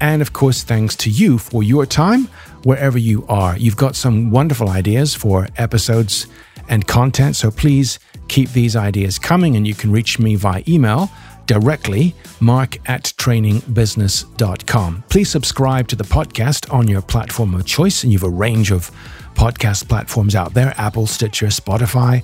And 0.00 0.22
of 0.22 0.32
course, 0.32 0.62
thanks 0.62 0.94
to 0.96 1.10
you 1.10 1.38
for 1.38 1.64
your 1.64 1.84
time 1.84 2.28
wherever 2.62 2.96
you 2.96 3.26
are. 3.26 3.58
You've 3.58 3.76
got 3.76 3.96
some 3.96 4.30
wonderful 4.30 4.68
ideas 4.68 5.16
for 5.16 5.48
episodes 5.56 6.28
and 6.68 6.86
content, 6.86 7.34
so 7.36 7.50
please 7.50 7.98
keep 8.28 8.50
these 8.50 8.76
ideas 8.76 9.18
coming. 9.18 9.56
And 9.56 9.66
you 9.66 9.74
can 9.74 9.90
reach 9.92 10.18
me 10.18 10.34
via 10.36 10.62
email 10.66 11.10
directly, 11.46 12.14
mark 12.40 12.78
at 12.88 13.04
trainingbusiness.com. 13.18 15.04
Please 15.08 15.30
subscribe 15.30 15.88
to 15.88 15.96
the 15.96 16.04
podcast 16.04 16.72
on 16.72 16.88
your 16.88 17.02
platform 17.02 17.54
of 17.54 17.66
choice, 17.66 18.02
and 18.02 18.12
you've 18.12 18.22
a 18.22 18.28
range 18.28 18.70
of 18.70 18.90
podcast 19.34 19.88
platforms 19.88 20.34
out 20.34 20.54
there 20.54 20.72
Apple, 20.78 21.06
Stitcher, 21.06 21.46
Spotify 21.46 22.22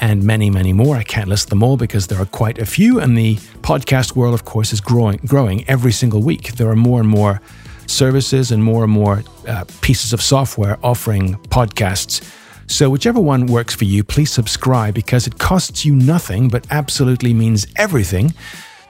and 0.00 0.22
many, 0.22 0.50
many 0.50 0.72
more. 0.72 0.96
I 0.96 1.02
can't 1.02 1.28
list 1.28 1.50
them 1.50 1.62
all 1.62 1.76
because 1.76 2.06
there 2.06 2.20
are 2.20 2.26
quite 2.26 2.58
a 2.58 2.66
few, 2.66 3.00
and 3.00 3.16
the 3.16 3.36
podcast 3.62 4.14
world, 4.14 4.34
of 4.34 4.44
course, 4.44 4.72
is 4.72 4.80
growing, 4.80 5.18
growing 5.26 5.68
every 5.68 5.92
single 5.92 6.22
week. 6.22 6.52
There 6.52 6.68
are 6.68 6.76
more 6.76 7.00
and 7.00 7.08
more 7.08 7.40
services 7.86 8.52
and 8.52 8.62
more 8.62 8.84
and 8.84 8.92
more 8.92 9.24
uh, 9.46 9.64
pieces 9.80 10.12
of 10.12 10.22
software 10.22 10.78
offering 10.82 11.34
podcasts. 11.48 12.22
So, 12.68 12.90
whichever 12.90 13.18
one 13.18 13.46
works 13.46 13.74
for 13.74 13.84
you, 13.84 14.04
please 14.04 14.30
subscribe 14.30 14.94
because 14.94 15.26
it 15.26 15.38
costs 15.38 15.84
you 15.84 15.94
nothing, 15.94 16.48
but 16.48 16.66
absolutely 16.70 17.32
means 17.34 17.66
everything 17.76 18.34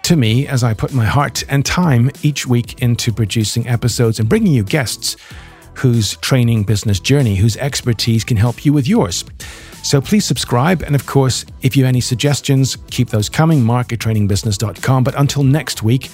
to 0.02 0.16
me 0.16 0.46
as 0.46 0.64
I 0.64 0.74
put 0.74 0.92
my 0.92 1.04
heart 1.04 1.44
and 1.48 1.64
time 1.64 2.10
each 2.22 2.46
week 2.46 2.82
into 2.82 3.12
producing 3.12 3.68
episodes 3.68 4.18
and 4.18 4.28
bringing 4.28 4.52
you 4.52 4.64
guests 4.64 5.16
whose 5.74 6.16
training 6.16 6.64
business 6.64 6.98
journey, 6.98 7.36
whose 7.36 7.56
expertise 7.58 8.24
can 8.24 8.36
help 8.36 8.64
you 8.64 8.72
with 8.72 8.88
yours. 8.88 9.24
So 9.82 10.00
please 10.00 10.24
subscribe. 10.24 10.82
And 10.82 10.94
of 10.94 11.06
course, 11.06 11.46
if 11.62 11.76
you 11.76 11.84
have 11.84 11.88
any 11.88 12.00
suggestions, 12.00 12.76
keep 12.90 13.10
those 13.10 13.28
coming, 13.28 13.62
mark 13.62 13.92
at 13.92 14.00
trainingbusiness.com. 14.00 15.04
But 15.04 15.14
until 15.16 15.44
next 15.44 15.84
week, 15.84 16.10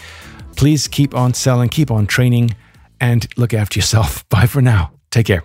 please 0.54 0.86
keep 0.86 1.14
on 1.14 1.32
selling, 1.32 1.70
keep 1.70 1.90
on 1.90 2.06
training, 2.06 2.54
and 3.00 3.26
look 3.38 3.54
after 3.54 3.78
yourself. 3.78 4.28
Bye 4.28 4.46
for 4.46 4.60
now. 4.60 4.92
Take 5.10 5.26
care. 5.26 5.44